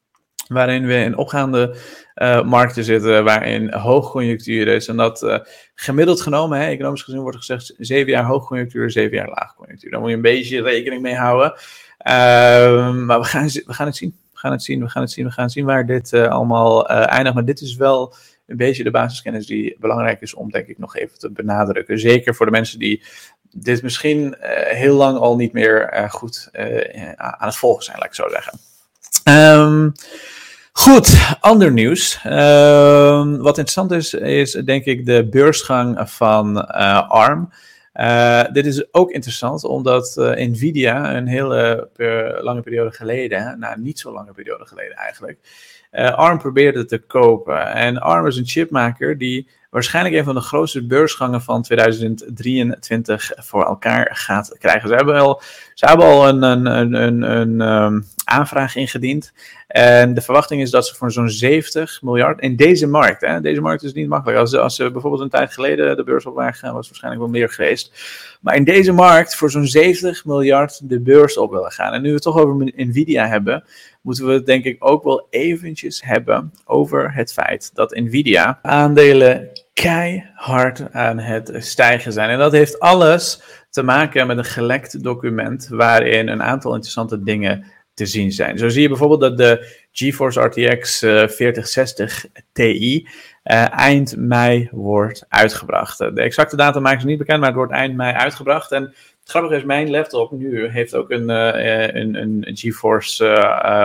waarin 0.53 0.85
we 0.85 0.95
in 0.95 1.17
opgaande 1.17 1.75
uh, 2.15 2.43
markten 2.43 2.83
zitten, 2.83 3.23
waarin 3.23 3.73
hoogconjunctuur 3.73 4.67
is. 4.67 4.87
En 4.87 4.97
dat 4.97 5.23
uh, 5.23 5.37
gemiddeld 5.75 6.21
genomen, 6.21 6.59
hè, 6.59 6.65
economisch 6.65 7.01
gezien 7.01 7.21
wordt 7.21 7.37
gezegd, 7.37 7.73
zeven 7.77 8.11
jaar 8.11 8.23
hoogconjunctuur, 8.23 8.91
zeven 8.91 9.17
jaar 9.17 9.29
laagconjunctuur. 9.29 9.91
Daar 9.91 9.99
moet 9.99 10.09
je 10.09 10.15
een 10.15 10.21
beetje 10.21 10.61
rekening 10.61 11.01
mee 11.01 11.15
houden. 11.15 11.51
Uh, 11.51 12.93
maar 12.93 13.19
we 13.19 13.25
gaan, 13.25 13.43
het 13.43 13.51
zien. 13.51 13.63
We 13.65 13.73
gaan 13.73 13.87
het 13.87 13.95
zien, 13.95 14.13
we 14.31 14.89
gaan 14.89 15.01
het 15.01 15.11
zien, 15.11 15.25
we 15.25 15.31
gaan 15.31 15.49
zien 15.49 15.65
waar 15.65 15.85
dit 15.85 16.11
uh, 16.11 16.27
allemaal 16.27 16.87
eindigt. 16.87 17.35
Maar 17.35 17.45
dit 17.45 17.61
is 17.61 17.75
wel 17.75 18.15
een 18.47 18.57
beetje 18.57 18.83
de 18.83 18.91
basiskennis 18.91 19.45
die 19.45 19.75
belangrijk 19.79 20.21
is 20.21 20.33
om, 20.33 20.51
denk 20.51 20.67
ik, 20.67 20.77
nog 20.77 20.95
even 20.95 21.19
te 21.19 21.31
benadrukken. 21.31 21.99
Zeker 21.99 22.35
voor 22.35 22.45
de 22.45 22.51
mensen 22.51 22.79
die 22.79 23.03
dit 23.51 23.83
misschien 23.83 24.35
heel 24.65 24.95
lang 24.95 25.17
al 25.17 25.35
niet 25.35 25.53
meer 25.53 26.07
goed 26.09 26.49
aan 27.15 27.47
het 27.47 27.55
volgen 27.55 27.83
zijn, 27.83 27.97
laat 27.97 28.07
ik 28.07 28.13
zo 28.13 28.29
zeggen. 28.29 28.59
Um, 29.59 29.91
Goed, 30.75 31.37
ander 31.39 31.71
nieuws. 31.71 32.23
Uh, 32.25 33.35
wat 33.37 33.57
interessant 33.57 33.91
is, 33.91 34.13
is 34.13 34.51
denk 34.51 34.85
ik 34.85 35.05
de 35.05 35.27
beursgang 35.29 36.09
van 36.09 36.57
uh, 36.57 37.09
ARM. 37.09 37.49
Uh, 37.93 38.43
dit 38.51 38.65
is 38.65 38.93
ook 38.93 39.11
interessant, 39.11 39.63
omdat 39.63 40.15
uh, 40.19 40.47
Nvidia 40.47 41.15
een 41.15 41.27
hele 41.27 41.89
lange 42.41 42.61
periode 42.61 42.91
geleden, 42.91 43.59
nou 43.59 43.79
niet 43.79 43.99
zo 43.99 44.11
lange 44.11 44.33
periode 44.33 44.65
geleden 44.65 44.95
eigenlijk, 44.95 45.37
ARM 45.91 46.37
probeerde 46.37 46.85
te 46.85 46.97
kopen. 46.97 47.67
En 47.67 48.01
ARM 48.01 48.27
is 48.27 48.37
een 48.37 48.47
chipmaker 48.47 49.17
die 49.17 49.47
waarschijnlijk 49.73 50.15
een 50.15 50.23
van 50.23 50.35
de 50.35 50.41
grootste 50.41 50.85
beursgangen 50.85 51.41
van 51.41 51.61
2023 51.61 53.31
voor 53.35 53.65
elkaar 53.65 54.09
gaat 54.13 54.55
krijgen. 54.59 54.89
Ze 54.89 54.95
hebben 54.95 55.19
al, 55.19 55.41
ze 55.73 55.85
hebben 55.85 56.05
al 56.05 56.27
een, 56.27 56.41
een, 56.41 56.93
een, 56.93 57.21
een, 57.21 57.61
ehm, 57.61 58.01
aanvraag 58.25 58.75
ingediend. 58.75 59.33
En 59.67 60.13
de 60.13 60.21
verwachting 60.21 60.61
is 60.61 60.69
dat 60.69 60.87
ze 60.87 60.95
voor 60.95 61.11
zo'n 61.11 61.29
70 61.29 62.01
miljard 62.01 62.41
in 62.41 62.55
deze 62.55 62.87
markt, 62.87 63.21
hè, 63.21 63.41
deze 63.41 63.61
markt 63.61 63.83
is 63.83 63.93
niet 63.93 64.07
makkelijk. 64.07 64.39
Als, 64.39 64.55
als 64.55 64.75
ze 64.75 64.91
bijvoorbeeld 64.91 65.21
een 65.21 65.29
tijd 65.29 65.53
geleden 65.53 65.95
de 65.95 66.03
beurs 66.03 66.25
op 66.25 66.35
waren 66.35 66.53
gegaan, 66.53 66.73
was 66.73 66.87
het 66.87 66.89
waarschijnlijk 66.89 67.23
wel 67.23 67.41
meer 67.41 67.49
geweest. 67.49 67.91
Maar 68.41 68.55
in 68.55 68.63
deze 68.63 68.91
markt 68.91 69.35
voor 69.35 69.51
zo'n 69.51 69.65
70 69.65 70.25
miljard 70.25 70.89
de 70.89 70.99
beurs 70.99 71.37
op 71.37 71.51
willen 71.51 71.71
gaan. 71.71 71.93
En 71.93 72.01
nu 72.01 72.07
we 72.07 72.13
het 72.13 72.23
toch 72.23 72.37
over 72.37 72.71
Nvidia 72.75 73.27
hebben, 73.27 73.63
moeten 74.01 74.25
we 74.25 74.33
het 74.33 74.45
denk 74.45 74.65
ik 74.65 74.75
ook 74.79 75.03
wel 75.03 75.27
eventjes 75.29 76.01
hebben 76.03 76.53
over 76.65 77.13
het 77.13 77.33
feit 77.33 77.71
dat 77.73 77.95
Nvidia 77.95 78.59
aandelen 78.61 79.62
keihard 79.73 80.91
aan 80.91 81.19
het 81.19 81.51
stijgen 81.57 82.13
zijn. 82.13 82.29
En 82.29 82.37
dat 82.37 82.51
heeft 82.51 82.79
alles 82.79 83.41
te 83.69 83.83
maken 83.83 84.27
met 84.27 84.37
een 84.37 84.45
gelekt 84.45 85.03
document 85.03 85.67
waarin 85.67 86.27
een 86.27 86.43
aantal 86.43 86.73
interessante 86.73 87.23
dingen 87.23 87.65
te 87.93 88.05
zien 88.05 88.31
zijn. 88.31 88.57
Zo 88.57 88.69
zie 88.69 88.81
je 88.81 88.87
bijvoorbeeld 88.87 89.21
dat 89.21 89.37
de 89.37 89.81
GeForce 89.91 90.41
RTX 90.41 90.99
4060 90.99 92.25
Ti 92.51 93.07
eind 93.71 94.15
mei 94.17 94.67
wordt 94.71 95.25
uitgebracht. 95.29 95.97
De 95.97 96.21
exacte 96.21 96.55
datum 96.55 96.81
maken 96.81 97.01
ze 97.01 97.07
niet 97.07 97.17
bekend, 97.17 97.39
maar 97.39 97.47
het 97.47 97.57
wordt 97.57 97.71
eind 97.71 97.95
mei 97.95 98.13
uitgebracht. 98.13 98.71
En 98.71 98.83
het 98.83 99.29
grappige 99.31 99.55
is, 99.55 99.63
mijn 99.63 99.89
laptop 99.89 100.31
nu 100.31 100.67
heeft 100.67 100.95
ook 100.95 101.11
een, 101.11 101.29
uh, 101.29 101.87
een, 101.93 102.15
een 102.15 102.45
GeForce 102.57 103.25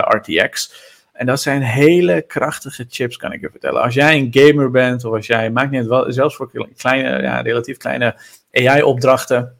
RTX. 0.07 0.73
En 1.19 1.25
dat 1.25 1.41
zijn 1.41 1.61
hele 1.61 2.21
krachtige 2.21 2.85
chips, 2.89 3.17
kan 3.17 3.31
ik 3.31 3.41
je 3.41 3.49
vertellen. 3.49 3.81
Als 3.81 3.93
jij 3.93 4.17
een 4.17 4.27
gamer 4.31 4.71
bent, 4.71 5.05
of 5.05 5.13
als 5.13 5.27
jij, 5.27 5.51
maakt 5.51 5.71
niet 5.71 5.85
zelfs 6.07 6.35
voor 6.35 6.51
kleine, 6.77 7.21
ja, 7.21 7.41
relatief 7.41 7.77
kleine 7.77 8.15
AI-opdrachten, 8.51 9.55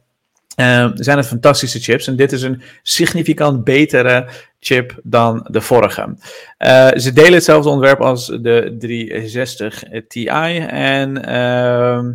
uh, 0.56 0.90
zijn 0.94 1.16
het 1.16 1.26
fantastische 1.26 1.80
chips. 1.80 2.06
En 2.06 2.16
dit 2.16 2.32
is 2.32 2.42
een 2.42 2.62
significant 2.82 3.64
betere 3.64 4.28
chip 4.60 5.00
dan 5.02 5.46
de 5.50 5.60
vorige. 5.60 6.16
Uh, 6.58 6.88
ze 6.94 7.12
delen 7.12 7.32
hetzelfde 7.32 7.70
ontwerp 7.70 8.00
als 8.00 8.26
de 8.26 8.76
360 8.78 9.82
Ti. 10.08 10.26
En 10.26 11.16
uh, 11.16 12.12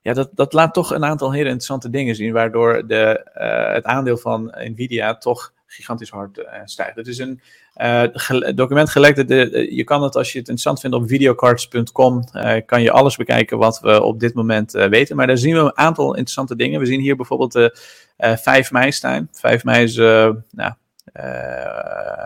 ja, 0.00 0.12
dat, 0.12 0.30
dat 0.34 0.52
laat 0.52 0.74
toch 0.74 0.94
een 0.94 1.04
aantal 1.04 1.32
hele 1.32 1.44
interessante 1.44 1.90
dingen 1.90 2.14
zien, 2.14 2.32
waardoor 2.32 2.86
de, 2.86 3.26
uh, 3.38 3.74
het 3.74 3.84
aandeel 3.84 4.16
van 4.16 4.54
Nvidia 4.58 5.16
toch 5.16 5.52
gigantisch 5.72 6.10
hard 6.10 6.38
uh, 6.38 6.44
stijgt. 6.64 6.96
Het 6.96 7.06
is 7.06 7.18
een 7.18 7.40
uh, 7.76 8.54
document 8.54 8.90
gelekt. 8.90 9.28
je 9.28 9.84
kan 9.84 10.02
het 10.02 10.16
als 10.16 10.32
je 10.32 10.38
het 10.38 10.48
interessant 10.48 10.80
vindt 10.80 10.96
op 10.96 11.08
videocards.com. 11.08 12.24
Kan 12.66 12.82
je 12.82 12.90
alles 12.90 13.16
bekijken 13.16 13.58
wat 13.58 13.80
we 13.80 14.02
op 14.02 14.20
dit 14.20 14.34
moment 14.34 14.72
weten. 14.72 15.16
Maar 15.16 15.26
daar 15.26 15.38
zien 15.38 15.54
we 15.54 15.60
een 15.60 15.78
aantal 15.78 16.08
interessante 16.08 16.56
dingen. 16.56 16.80
We 16.80 16.86
zien 16.86 17.00
hier 17.00 17.16
bijvoorbeeld 17.16 17.52
de 17.52 17.76
5 18.16 18.72
mei 18.72 18.92
staan. 18.92 19.28
5 19.32 19.64
mei 19.64 19.82
is, 19.82 19.96
nou, 19.96 20.72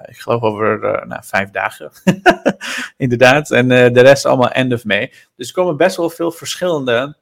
ik 0.04 0.16
geloof 0.16 0.42
over 0.42 0.78
nou, 1.06 1.20
vijf 1.24 1.50
dagen. 1.50 1.90
Inderdaad. 2.96 3.50
En 3.50 3.68
de 3.68 4.00
rest 4.00 4.26
allemaal 4.26 4.50
end 4.50 4.72
of 4.72 4.84
May. 4.84 5.12
Dus 5.36 5.48
er 5.48 5.54
komen 5.54 5.76
best 5.76 5.96
wel 5.96 6.10
veel 6.10 6.30
verschillende 6.30 7.16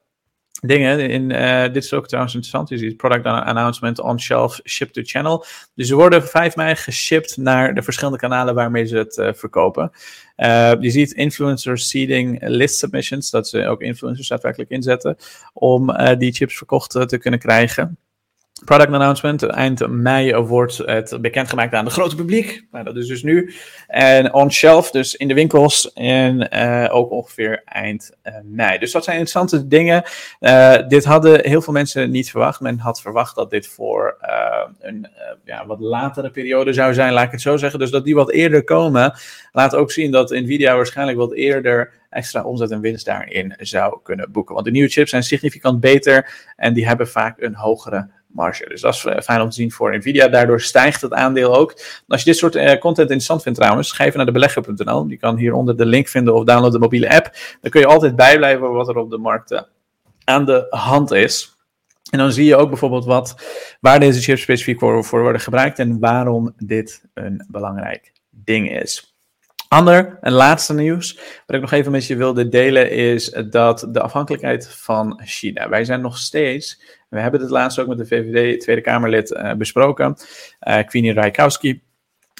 dingen. 0.67 1.09
In, 1.09 1.29
uh, 1.29 1.63
dit 1.63 1.83
is 1.83 1.93
ook 1.93 2.07
trouwens 2.07 2.33
interessant. 2.35 2.69
Je 2.69 2.77
ziet 2.77 2.97
product 2.97 3.25
announcement 3.25 3.99
on 3.99 4.19
shelf, 4.19 4.59
ship 4.63 4.93
to 4.93 5.01
channel. 5.03 5.45
Dus 5.75 5.87
ze 5.87 5.95
worden 5.95 6.27
5 6.27 6.55
mei 6.55 6.75
geshipped 6.75 7.37
naar 7.37 7.73
de 7.73 7.81
verschillende 7.81 8.19
kanalen 8.19 8.55
waarmee 8.55 8.85
ze 8.85 8.97
het 8.97 9.17
uh, 9.17 9.29
verkopen. 9.33 9.91
Uh, 10.37 10.73
je 10.79 10.89
ziet 10.89 11.11
influencers 11.11 11.89
seeding 11.89 12.37
list 12.41 12.77
submissions, 12.77 13.29
dat 13.29 13.47
ze 13.47 13.67
ook 13.67 13.81
influencers 13.81 14.27
daadwerkelijk 14.27 14.69
inzetten 14.69 15.17
om 15.53 15.95
die 16.17 16.31
chips 16.31 16.57
verkocht 16.57 16.89
te 17.09 17.17
kunnen 17.17 17.39
krijgen. 17.39 17.97
Product 18.63 18.93
announcement. 18.93 19.43
Eind 19.43 19.87
mei 19.87 20.35
wordt 20.35 20.77
het 20.77 21.17
bekendgemaakt 21.21 21.73
aan 21.73 21.85
het 21.85 21.93
grote 21.93 22.15
publiek. 22.15 22.65
Nou, 22.71 22.85
dat 22.85 22.95
is 22.95 23.07
dus 23.07 23.23
nu. 23.23 23.53
En 23.87 24.33
on 24.33 24.51
shelf, 24.51 24.91
dus 24.91 25.15
in 25.15 25.27
de 25.27 25.33
winkels. 25.33 25.93
En 25.93 26.47
uh, 26.53 26.87
ook 26.95 27.11
ongeveer 27.11 27.61
eind 27.65 28.11
uh, 28.23 28.33
mei. 28.43 28.79
Dus 28.79 28.91
dat 28.91 29.03
zijn 29.03 29.17
interessante 29.17 29.67
dingen. 29.67 30.03
Uh, 30.39 30.75
dit 30.87 31.05
hadden 31.05 31.49
heel 31.49 31.61
veel 31.61 31.73
mensen 31.73 32.11
niet 32.11 32.29
verwacht. 32.29 32.59
Men 32.59 32.79
had 32.79 33.01
verwacht 33.01 33.35
dat 33.35 33.49
dit 33.49 33.67
voor 33.67 34.17
een 34.79 35.07
ja, 35.45 35.65
wat 35.65 35.79
latere 35.79 36.31
periode 36.31 36.73
zou 36.73 36.93
zijn, 36.93 37.13
laat 37.13 37.25
ik 37.25 37.31
het 37.31 37.41
zo 37.41 37.57
zeggen. 37.57 37.79
Dus 37.79 37.91
dat 37.91 38.05
die 38.05 38.15
wat 38.15 38.31
eerder 38.31 38.63
komen, 38.63 39.13
laat 39.51 39.75
ook 39.75 39.91
zien 39.91 40.11
dat 40.11 40.29
Nvidia 40.29 40.75
waarschijnlijk 40.75 41.17
wat 41.17 41.33
eerder 41.33 41.93
extra 42.09 42.43
omzet 42.43 42.71
en 42.71 42.81
winst 42.81 43.05
daarin 43.05 43.55
zou 43.57 43.99
kunnen 44.03 44.31
boeken. 44.31 44.53
Want 44.53 44.65
de 44.65 44.71
nieuwe 44.71 44.89
chips 44.89 45.09
zijn 45.09 45.23
significant 45.23 45.79
beter 45.79 46.29
en 46.55 46.73
die 46.73 46.87
hebben 46.87 47.07
vaak 47.07 47.41
een 47.41 47.55
hogere 47.55 48.09
Dus 48.35 48.81
dat 48.81 48.93
is 48.93 49.05
eh, 49.05 49.21
fijn 49.21 49.41
om 49.41 49.49
te 49.49 49.55
zien 49.55 49.71
voor 49.71 49.97
Nvidia. 49.97 50.27
Daardoor 50.27 50.61
stijgt 50.61 51.01
het 51.01 51.13
aandeel 51.13 51.55
ook. 51.55 51.73
als 52.07 52.23
je 52.23 52.29
dit 52.29 52.39
soort 52.39 52.55
uh, 52.55 52.63
content 52.63 52.97
interessant 52.97 53.41
vindt 53.41 53.59
trouwens, 53.59 53.91
ga 53.91 54.03
even 54.03 54.17
naar 54.17 54.25
de 54.25 54.31
belegger.nl. 54.31 55.07
Je 55.07 55.17
kan 55.17 55.37
hieronder 55.37 55.77
de 55.77 55.85
link 55.85 56.07
vinden 56.07 56.33
of 56.33 56.43
download 56.43 56.71
de 56.71 56.79
mobiele 56.79 57.09
app. 57.09 57.35
Dan 57.61 57.71
kun 57.71 57.81
je 57.81 57.87
altijd 57.87 58.15
bijblijven 58.15 58.71
wat 58.71 58.87
er 58.87 58.97
op 58.97 59.09
de 59.09 59.17
markt 59.17 59.51
uh, 59.51 59.61
aan 60.23 60.45
de 60.45 60.67
hand 60.69 61.11
is. 61.11 61.55
En 62.11 62.19
dan 62.19 62.31
zie 62.31 62.45
je 62.45 62.55
ook 62.55 62.69
bijvoorbeeld 62.69 63.05
wat, 63.05 63.35
waar 63.79 63.99
deze 63.99 64.21
chips 64.21 64.41
specifiek 64.41 64.79
voor, 64.79 65.03
voor 65.03 65.21
worden 65.21 65.41
gebruikt 65.41 65.79
en 65.79 65.99
waarom 65.99 66.53
dit 66.57 67.03
een 67.13 67.45
belangrijk 67.49 68.11
ding 68.29 68.71
is. 68.81 69.14
Ander 69.67 70.17
en 70.21 70.31
laatste 70.31 70.73
nieuws, 70.73 71.19
wat 71.45 71.55
ik 71.55 71.61
nog 71.61 71.71
even 71.71 71.91
met 71.91 72.05
je 72.05 72.15
wilde 72.15 72.49
delen, 72.49 72.91
is 72.91 73.37
dat 73.49 73.87
de 73.89 74.01
afhankelijkheid 74.01 74.67
van 74.67 75.21
China. 75.23 75.69
Wij 75.69 75.85
zijn 75.85 76.01
nog 76.01 76.17
steeds, 76.17 76.81
we 77.09 77.19
hebben 77.19 77.41
het 77.41 77.49
laatst 77.49 77.79
ook 77.79 77.87
met 77.87 77.97
de 77.97 78.05
VVD 78.05 78.61
Tweede 78.61 78.81
Kamerlid 78.81 79.31
uh, 79.31 79.53
besproken, 79.53 80.15
uh, 80.67 80.79
Queenie 80.85 81.13
Rijkowski, 81.13 81.81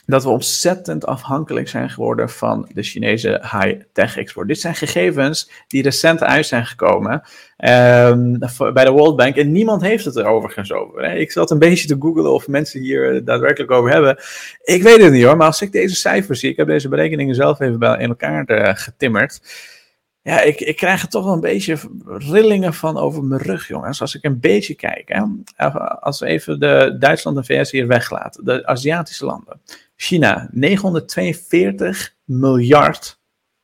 dat 0.06 0.24
we 0.24 0.30
ontzettend 0.30 1.06
afhankelijk 1.06 1.68
zijn 1.68 1.90
geworden 1.90 2.30
van 2.30 2.70
de 2.74 2.84
Chinese 2.84 3.30
high-tech 3.42 4.18
export. 4.18 4.48
Dit 4.48 4.60
zijn 4.60 4.76
gegevens 4.76 5.50
die 5.68 5.84
recent 5.84 6.24
uit 6.24 6.46
zijn 6.46 6.66
gekomen 6.66 7.22
um, 7.58 8.40
bij 8.74 8.86
de 8.86 8.92
World 8.92 9.16
Bank 9.16 9.36
en 9.36 9.52
niemand 9.52 9.82
heeft 9.82 10.06
het 10.06 10.16
er 10.16 10.26
overigens 10.26 10.72
over. 10.72 11.04
Hè. 11.04 11.16
Ik 11.16 11.32
zat 11.32 11.52
een 11.52 11.60
beetje 11.60 11.88
te 11.88 11.96
googlen 12.00 12.34
of 12.34 12.48
mensen 12.48 12.82
hier 12.82 13.24
daadwerkelijk 13.24 13.72
over 13.72 13.92
hebben. 13.92 14.18
Ik 14.64 14.84
weet 14.84 15.02
het 15.02 15.12
niet 15.12 15.24
hoor, 15.24 15.38
maar 15.38 15.48
als 15.48 15.62
ik 15.62 15.72
deze 15.72 15.96
cijfers 15.96 16.40
zie, 16.40 16.50
ik 16.50 16.58
heb 16.58 16.68
deze 16.68 16.90
berekeningen 16.90 17.36
zelf 17.36 17.60
even 17.60 17.80
bij 17.80 17.98
in 18.00 18.10
elkaar 18.10 18.50
uh, 18.52 18.70
getimmerd. 18.74 19.40
Ja, 20.22 20.42
ik, 20.42 20.60
ik 20.60 20.76
krijg 20.76 21.02
er 21.02 21.08
toch 21.08 21.24
wel 21.24 21.34
een 21.34 21.40
beetje 21.40 21.78
rillingen 22.06 22.74
van 22.74 22.98
over 22.98 23.24
mijn 23.24 23.42
rug, 23.42 23.68
jongens. 23.68 24.02
Als 24.02 24.16
ik 24.16 24.24
een 24.24 24.40
beetje 24.40 24.76
kijk, 24.76 25.22
als 26.00 26.20
we 26.20 26.26
even 26.26 26.60
de 26.60 26.96
Duitsland 27.00 27.38
en 27.38 27.46
VS 27.46 27.72
hier 27.72 27.88
weglaten, 27.88 28.46
de 28.46 28.66
Aziatische 28.66 29.26
landen. 29.26 29.62
China, 29.96 30.48
942 30.52 32.16
miljard 32.24 33.20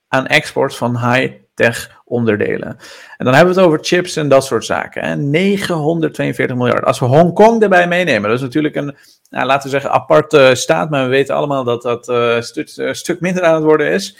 aan 0.08 0.28
export 0.28 0.76
van 0.76 1.12
high-tech 1.12 2.02
onderdelen. 2.06 2.78
En 3.18 3.26
dan 3.26 3.34
hebben 3.34 3.54
we 3.54 3.60
het 3.60 3.70
over 3.70 3.80
chips 3.86 4.16
en 4.16 4.30
dat 4.30 4.46
soort 4.46 4.66
zaken. 4.66 5.04
Hè? 5.04 5.16
942 5.16 6.56
miljard. 6.56 6.84
Als 6.84 7.00
we 7.00 7.06
Hongkong 7.06 7.62
erbij 7.62 7.88
meenemen, 7.88 8.30
dat 8.30 8.38
is 8.38 8.46
natuurlijk 8.46 8.76
een, 8.76 8.96
nou, 9.30 9.46
laten 9.46 9.64
we 9.64 9.70
zeggen, 9.70 9.92
aparte 9.92 10.52
staat, 10.56 10.90
maar 10.90 11.04
we 11.04 11.10
weten 11.10 11.36
allemaal 11.36 11.64
dat 11.64 11.82
dat 11.82 12.08
een 12.08 12.44
stuk, 12.44 12.78
uh, 12.78 12.94
stuk 12.94 13.20
minder 13.20 13.44
aan 13.44 13.56
het 13.56 13.64
worden 13.64 13.92
is. 13.92 14.18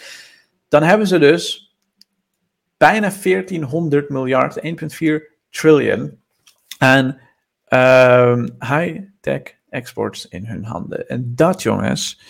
Dan 0.68 0.82
hebben 0.82 1.06
ze 1.06 1.18
dus 1.18 1.74
bijna 2.76 3.12
1400 3.22 4.08
miljard, 4.08 4.60
1,4 4.60 4.70
trillion 5.50 6.20
aan 6.78 7.18
uh, 7.68 8.44
high-tech 8.58 9.42
exports 9.72 10.28
in 10.28 10.46
hun 10.46 10.64
handen. 10.64 11.08
En 11.08 11.32
dat, 11.34 11.62
jongens, 11.62 12.20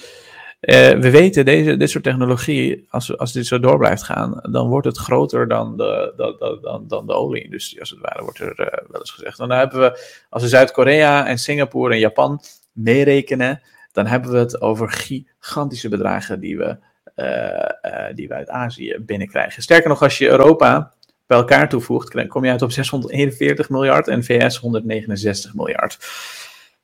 uh, 0.63 0.91
we 0.91 1.11
weten, 1.11 1.45
deze, 1.45 1.77
dit 1.77 1.91
soort 1.91 2.05
technologie, 2.05 2.87
als, 2.91 3.19
als 3.19 3.33
dit 3.33 3.47
zo 3.47 3.61
door 3.61 3.79
blijft 3.79 4.03
gaan, 4.03 4.41
dan 4.51 4.69
wordt 4.69 4.87
het 4.87 4.99
groter 4.99 5.49
dan 5.49 5.77
de, 5.77 6.13
dan, 6.17 6.59
dan, 6.63 6.85
dan 6.89 7.07
de 7.07 7.13
olieindustrie, 7.13 7.81
als 7.81 7.91
het 7.91 8.01
ware, 8.01 8.23
wordt 8.23 8.39
er 8.39 8.61
uh, 8.61 8.67
wel 8.67 9.01
eens 9.01 9.11
gezegd. 9.11 9.39
dan 9.39 9.51
hebben 9.51 9.81
we, 9.81 10.19
als 10.29 10.43
we 10.43 10.49
Zuid-Korea 10.49 11.27
en 11.27 11.39
Singapore 11.39 11.93
en 11.93 11.99
Japan 11.99 12.41
meerekenen, 12.73 13.63
dan 13.93 14.07
hebben 14.07 14.31
we 14.31 14.39
het 14.39 14.61
over 14.61 14.91
gigantische 14.91 15.89
bedragen 15.89 16.41
die 16.41 16.59
we, 16.59 16.77
uh, 17.17 18.15
die 18.15 18.29
we 18.29 18.35
uit 18.35 18.49
Azië 18.49 18.97
binnenkrijgen. 19.01 19.63
Sterker 19.63 19.89
nog, 19.89 20.03
als 20.03 20.19
je 20.19 20.29
Europa 20.29 20.93
bij 21.27 21.39
elkaar 21.39 21.69
toevoegt, 21.69 22.27
kom 22.27 22.45
je 22.45 22.51
uit 22.51 22.63
op 22.63 22.71
641 22.71 23.71
miljard 23.71 24.09
en 24.09 24.25
VS 24.25 24.57
169 24.57 25.55
miljard. 25.55 25.99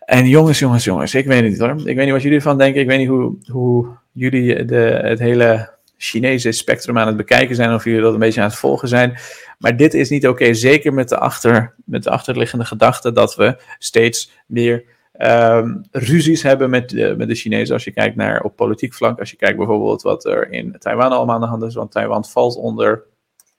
En 0.09 0.29
jongens, 0.29 0.59
jongens, 0.59 0.85
jongens, 0.85 1.15
ik 1.15 1.27
weet 1.27 1.43
het 1.43 1.51
niet 1.51 1.59
hoor. 1.59 1.71
Ik 1.71 1.97
weet 1.97 1.97
niet 1.97 2.11
wat 2.11 2.23
jullie 2.23 2.37
ervan 2.37 2.59
denken. 2.59 2.81
Ik 2.81 2.87
weet 2.87 2.99
niet 2.99 3.09
hoe, 3.09 3.37
hoe 3.51 3.87
jullie 4.13 4.65
de, 4.65 5.01
het 5.03 5.19
hele 5.19 5.71
Chinese 5.97 6.53
spectrum 6.53 6.99
aan 6.99 7.07
het 7.07 7.17
bekijken 7.17 7.57
zijn. 7.57 7.75
Of 7.75 7.85
jullie 7.85 8.01
dat 8.01 8.13
een 8.13 8.19
beetje 8.19 8.41
aan 8.41 8.49
het 8.49 8.59
volgen 8.59 8.89
zijn. 8.89 9.19
Maar 9.59 9.77
dit 9.77 9.95
is 9.95 10.11
niet 10.11 10.29
oké. 10.29 10.55
Zeker 10.55 10.95
met 10.95 11.09
de, 11.09 11.19
achter, 11.19 11.75
met 11.85 12.03
de 12.03 12.11
achterliggende 12.11 12.65
gedachte 12.65 13.13
dat 13.13 13.37
we 13.37 13.61
steeds 13.79 14.33
meer 14.47 14.85
um, 15.21 15.85
ruzies 15.91 16.43
hebben 16.43 16.71
met 16.71 16.89
de, 16.89 17.15
met 17.17 17.29
de 17.29 17.35
Chinezen. 17.35 17.75
Als 17.75 17.85
je 17.85 17.91
kijkt 17.91 18.17
naar 18.17 18.43
op 18.43 18.57
politiek 18.57 18.95
vlak. 18.95 19.19
Als 19.19 19.31
je 19.31 19.37
kijkt 19.37 19.57
bijvoorbeeld 19.57 20.03
wat 20.03 20.25
er 20.25 20.53
in 20.53 20.77
Taiwan 20.79 21.13
allemaal 21.13 21.35
aan 21.35 21.41
de 21.41 21.47
hand 21.47 21.63
is. 21.63 21.75
Want 21.75 21.91
Taiwan 21.91 22.25
valt 22.25 22.57
onder 22.57 23.03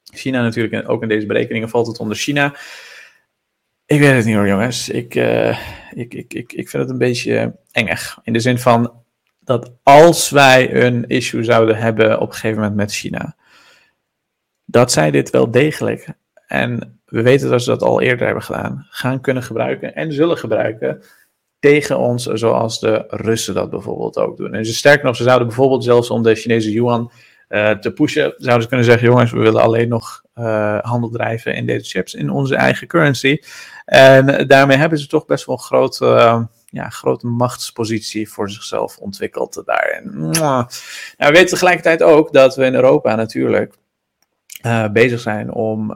China 0.04 0.42
natuurlijk, 0.42 0.90
ook 0.90 1.02
in 1.02 1.08
deze 1.08 1.26
berekeningen 1.26 1.70
valt 1.70 1.88
het 1.88 2.00
onder 2.00 2.18
China. 2.18 2.56
Ik 3.90 4.00
weet 4.00 4.16
het 4.16 4.26
niet 4.26 4.36
hoor, 4.36 4.48
jongens. 4.48 4.90
Ik, 4.90 5.16
uh, 5.16 5.60
ik, 5.94 6.14
ik, 6.14 6.34
ik, 6.34 6.54
ik 6.54 6.70
vind 6.70 6.84
het 6.84 6.92
een 6.92 6.98
beetje 6.98 7.56
engig. 7.72 8.20
In 8.24 8.34
de 8.34 8.40
zin 8.40 8.58
van 8.58 8.94
dat 9.40 9.72
als 9.84 10.30
wij 10.30 10.84
een 10.86 11.08
issue 11.08 11.44
zouden 11.44 11.78
hebben 11.78 12.20
op 12.20 12.28
een 12.28 12.34
gegeven 12.34 12.58
moment 12.58 12.76
met 12.76 12.94
China, 12.94 13.36
dat 14.66 14.92
zij 14.92 15.12
dit 15.12 15.30
wel 15.30 15.52
degelijk, 15.52 16.08
en 16.48 17.00
we 17.06 17.22
weten 17.22 17.50
dat 17.50 17.62
ze 17.62 17.70
dat 17.70 17.82
al 17.82 18.02
eerder 18.02 18.26
hebben 18.26 18.44
gedaan, 18.44 18.88
gaan 18.90 19.22
kunnen 19.22 19.44
gebruiken 19.44 19.96
en 19.96 20.14
zullen 20.14 20.38
gebruiken 20.38 21.04
tegen 21.60 21.98
ons, 21.98 22.26
zoals 22.26 22.80
de 22.80 23.06
Russen 23.08 23.54
dat 23.54 23.70
bijvoorbeeld 23.70 24.18
ook 24.18 24.38
doen. 24.38 24.54
En 24.54 24.66
ze 24.66 24.74
sterker 24.74 25.06
nog, 25.06 25.16
ze 25.16 25.24
zouden 25.24 25.48
bijvoorbeeld 25.48 25.84
zelfs 25.84 26.10
om 26.10 26.24
de 26.24 26.36
Chinese 26.36 26.72
yuan 26.72 27.12
te 27.50 27.92
pushen, 27.96 28.34
zouden 28.38 28.62
ze 28.62 28.68
kunnen 28.68 28.86
zeggen: 28.86 29.08
jongens, 29.08 29.32
we 29.32 29.40
willen 29.40 29.62
alleen 29.62 29.88
nog 29.88 30.24
uh, 30.36 30.80
handel 30.80 31.10
drijven 31.10 31.56
in 31.56 31.66
deze 31.66 31.90
chips 31.90 32.14
in 32.14 32.30
onze 32.30 32.56
eigen 32.56 32.88
currency. 32.88 33.42
En 33.86 34.48
daarmee 34.48 34.78
hebben 34.78 35.00
ze 35.00 35.08
toch 35.08 35.26
best 35.26 35.46
wel 35.46 35.56
een 35.56 35.62
grote, 35.62 36.06
uh, 36.06 36.44
ja, 36.66 36.90
grote 36.90 37.28
machtspositie 37.28 38.30
voor 38.30 38.50
zichzelf 38.50 38.98
ontwikkeld 38.98 39.62
daarin. 39.66 40.30
Nou, 40.30 40.66
we 41.18 41.32
weten 41.32 41.48
tegelijkertijd 41.48 42.04
ook 42.04 42.34
dat 42.34 42.56
we 42.56 42.66
in 42.66 42.74
Europa 42.74 43.16
natuurlijk 43.16 43.76
bezig 44.92 45.20
zijn 45.20 45.54
om 45.54 45.96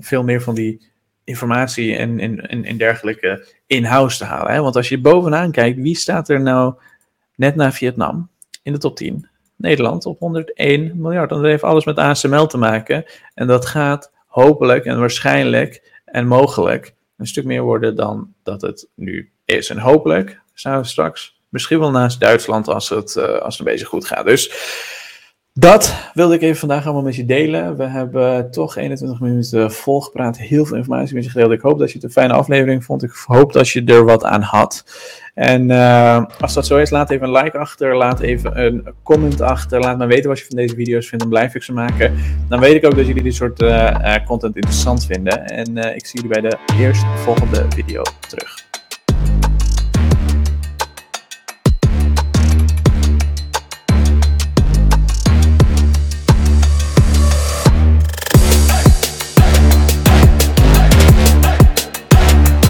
veel 0.00 0.24
meer 0.24 0.42
van 0.42 0.54
die 0.54 0.86
informatie 1.24 1.96
en, 1.96 2.20
en, 2.20 2.64
en, 2.64 2.76
dergelijke 2.76 3.46
in-house 3.66 4.18
te 4.18 4.24
halen. 4.24 4.52
Hè? 4.52 4.60
Want 4.60 4.76
als 4.76 4.88
je 4.88 5.00
bovenaan 5.00 5.50
kijkt, 5.50 5.80
wie 5.80 5.96
staat 5.96 6.28
er 6.28 6.40
nou 6.40 6.74
net 7.34 7.54
na 7.54 7.72
Vietnam 7.72 8.30
in 8.62 8.72
de 8.72 8.78
top 8.78 8.96
10? 8.96 9.28
Nederland 9.58 10.06
op 10.06 10.18
101 10.18 10.92
miljard. 10.94 11.30
En 11.30 11.36
dat 11.36 11.46
heeft 11.46 11.62
alles 11.62 11.84
met 11.84 11.98
ASML 11.98 12.46
te 12.46 12.58
maken. 12.58 13.04
En 13.34 13.46
dat 13.46 13.66
gaat 13.66 14.12
hopelijk 14.26 14.84
en 14.84 14.98
waarschijnlijk 14.98 16.00
en 16.04 16.26
mogelijk 16.26 16.94
een 17.16 17.26
stuk 17.26 17.44
meer 17.44 17.62
worden 17.62 17.96
dan 17.96 18.34
dat 18.42 18.60
het 18.60 18.88
nu 18.94 19.32
is. 19.44 19.70
En 19.70 19.78
hopelijk 19.78 20.40
staan 20.54 20.80
we 20.80 20.86
straks 20.86 21.40
misschien 21.48 21.78
wel 21.78 21.90
naast 21.90 22.20
Duitsland 22.20 22.68
als 22.68 22.88
het, 22.88 23.16
uh, 23.16 23.24
als 23.24 23.58
het 23.58 23.66
een 23.66 23.72
beetje 23.72 23.86
goed 23.86 24.06
gaat. 24.06 24.26
Dus 24.26 24.50
dat 25.58 26.10
wilde 26.14 26.34
ik 26.34 26.42
even 26.42 26.56
vandaag 26.56 26.84
allemaal 26.84 27.02
met 27.02 27.16
je 27.16 27.24
delen. 27.24 27.76
We 27.76 27.84
hebben 27.84 28.50
toch 28.50 28.76
21 28.76 29.20
minuten 29.20 29.72
volgepraat, 29.72 30.38
heel 30.38 30.64
veel 30.64 30.76
informatie 30.76 31.14
met 31.14 31.24
je 31.24 31.30
gedeeld. 31.30 31.52
Ik 31.52 31.60
hoop 31.60 31.78
dat 31.78 31.88
je 31.88 31.94
het 31.94 32.04
een 32.04 32.10
fijne 32.10 32.32
aflevering 32.32 32.84
vond. 32.84 33.02
Ik 33.02 33.22
hoop 33.26 33.52
dat 33.52 33.68
je 33.68 33.84
er 33.84 34.04
wat 34.04 34.24
aan 34.24 34.42
had. 34.42 34.84
En 35.34 35.70
uh, 35.70 36.24
als 36.40 36.54
dat 36.54 36.66
zo 36.66 36.76
is, 36.76 36.90
laat 36.90 37.10
even 37.10 37.26
een 37.26 37.42
like 37.42 37.58
achter, 37.58 37.96
laat 37.96 38.20
even 38.20 38.64
een 38.64 38.88
comment 39.02 39.40
achter. 39.40 39.80
Laat 39.80 39.98
me 39.98 40.06
weten 40.06 40.28
wat 40.28 40.38
je 40.38 40.44
van 40.44 40.56
deze 40.56 40.74
video's 40.74 41.08
vindt, 41.08 41.24
dan 41.24 41.32
blijf 41.32 41.54
ik 41.54 41.62
ze 41.62 41.72
maken. 41.72 42.14
Dan 42.48 42.60
weet 42.60 42.74
ik 42.74 42.86
ook 42.86 42.96
dat 42.96 43.06
jullie 43.06 43.22
dit 43.22 43.34
soort 43.34 43.60
uh, 43.60 44.16
content 44.26 44.56
interessant 44.56 45.06
vinden. 45.06 45.46
En 45.46 45.76
ik 45.76 46.06
zie 46.06 46.20
jullie 46.22 46.40
bij 46.40 46.50
de 46.50 46.58
eerstvolgende 46.78 47.66
video 47.68 48.02
terug. 48.28 48.57